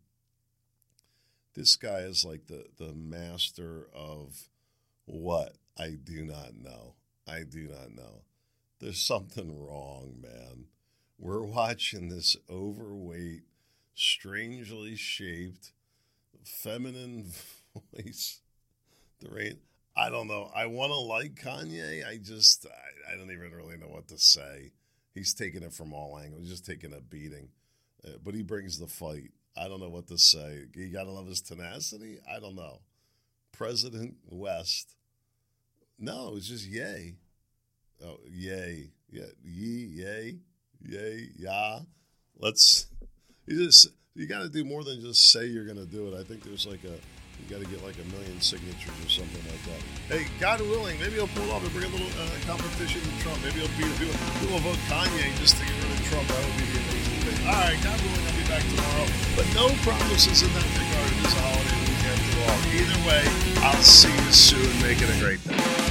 This 1.53 1.75
guy 1.75 1.99
is 1.99 2.23
like 2.23 2.47
the, 2.47 2.65
the 2.77 2.93
master 2.93 3.87
of 3.93 4.49
what? 5.05 5.55
I 5.77 5.91
do 6.03 6.23
not 6.23 6.55
know. 6.55 6.95
I 7.27 7.43
do 7.43 7.67
not 7.67 7.95
know. 7.95 8.21
There's 8.79 8.99
something 9.01 9.59
wrong, 9.59 10.15
man. 10.21 10.65
We're 11.19 11.43
watching 11.43 12.09
this 12.09 12.35
overweight, 12.49 13.43
strangely 13.95 14.95
shaped, 14.95 15.71
feminine 16.43 17.25
voice. 17.95 18.41
The 19.19 19.29
rain. 19.29 19.57
I 19.95 20.11
don't 20.11 20.27
know. 20.27 20.51
I 20.55 20.67
want 20.67 20.91
to 20.91 20.99
like 20.99 21.33
Kanye. 21.35 22.07
I 22.07 22.17
just, 22.17 22.67
I, 22.67 23.13
I 23.13 23.17
don't 23.17 23.31
even 23.31 23.51
really 23.51 23.77
know 23.77 23.87
what 23.87 24.07
to 24.09 24.19
say. 24.19 24.73
He's 25.17 25.33
taking 25.33 25.63
it 25.63 25.73
from 25.73 25.93
all 25.93 26.19
angles. 26.19 26.43
He's 26.43 26.51
just 26.51 26.65
taking 26.65 26.93
a 26.93 27.01
beating, 27.01 27.49
uh, 28.05 28.17
but 28.23 28.35
he 28.35 28.43
brings 28.43 28.77
the 28.77 28.87
fight. 28.87 29.31
I 29.57 29.67
don't 29.67 29.79
know 29.79 29.89
what 29.89 30.07
to 30.07 30.17
say. 30.17 30.65
You 30.75 30.89
got 30.89 31.05
to 31.05 31.11
love 31.11 31.27
his 31.27 31.41
tenacity. 31.41 32.19
I 32.31 32.39
don't 32.39 32.55
know. 32.55 32.81
President 33.51 34.15
West. 34.29 34.95
No, 35.97 36.35
it's 36.35 36.47
just 36.47 36.67
yay. 36.67 37.15
Oh, 38.05 38.19
yay. 38.29 38.91
Yeah, 39.09 39.23
ye, 39.43 39.85
yay, 40.03 40.37
yay, 40.85 41.29
yeah. 41.35 41.79
Let's. 42.37 42.85
You 43.47 43.65
just 43.65 43.87
you 44.13 44.27
got 44.27 44.41
to 44.41 44.49
do 44.49 44.63
more 44.63 44.83
than 44.83 45.01
just 45.01 45.31
say 45.31 45.45
you're 45.45 45.65
going 45.65 45.77
to 45.77 45.85
do 45.85 46.07
it. 46.09 46.19
I 46.19 46.23
think 46.23 46.43
there's 46.43 46.67
like 46.67 46.83
a 46.83 46.93
you 47.39 47.45
got 47.49 47.61
to 47.63 47.69
get 47.69 47.83
like 47.85 47.95
a 48.01 48.07
million 48.11 48.39
signatures 48.41 48.97
or 49.05 49.09
something 49.09 49.43
like 49.47 49.61
that. 49.69 49.79
Hey, 50.09 50.27
God 50.39 50.61
willing, 50.61 50.99
maybe 50.99 51.15
he'll 51.15 51.31
pull 51.31 51.49
off 51.51 51.63
and 51.63 51.71
bring 51.71 51.85
a 51.85 51.93
little 51.93 52.11
uh, 52.17 52.27
competition 52.49 53.01
with 53.05 53.17
Trump. 53.21 53.37
Maybe 53.45 53.61
he'll, 53.61 53.73
be, 53.77 53.87
do, 54.01 54.09
do 54.09 54.47
a 54.51 54.59
vote 54.61 54.81
Kanye 54.89 55.31
just 55.39 55.55
to 55.57 55.63
get 55.63 55.75
rid 55.77 55.91
of 55.93 56.01
Trump. 56.09 56.27
That 56.27 56.41
would 56.43 56.57
be 56.59 56.65
the 56.67 56.79
amazing 56.81 57.19
thing. 57.23 57.39
All 57.47 57.59
right, 57.61 57.79
God 57.79 57.97
willing, 58.01 58.25
I'll 58.25 58.39
be 58.39 58.47
back 58.51 58.63
tomorrow. 58.65 59.07
But 59.37 59.47
no 59.55 59.65
promises 59.85 60.43
in 60.43 60.51
that 60.51 60.67
regard 60.75 61.11
this 61.23 61.35
holiday 61.37 61.79
weekend 61.87 62.19
at 62.19 62.35
all. 62.45 62.59
Either 62.73 62.99
way, 63.05 63.23
I'll 63.63 63.85
see 63.85 64.11
you 64.11 64.31
soon. 64.33 64.69
Make 64.83 64.99
it 64.99 65.09
a 65.11 65.17
great 65.21 65.41
day. 65.45 65.86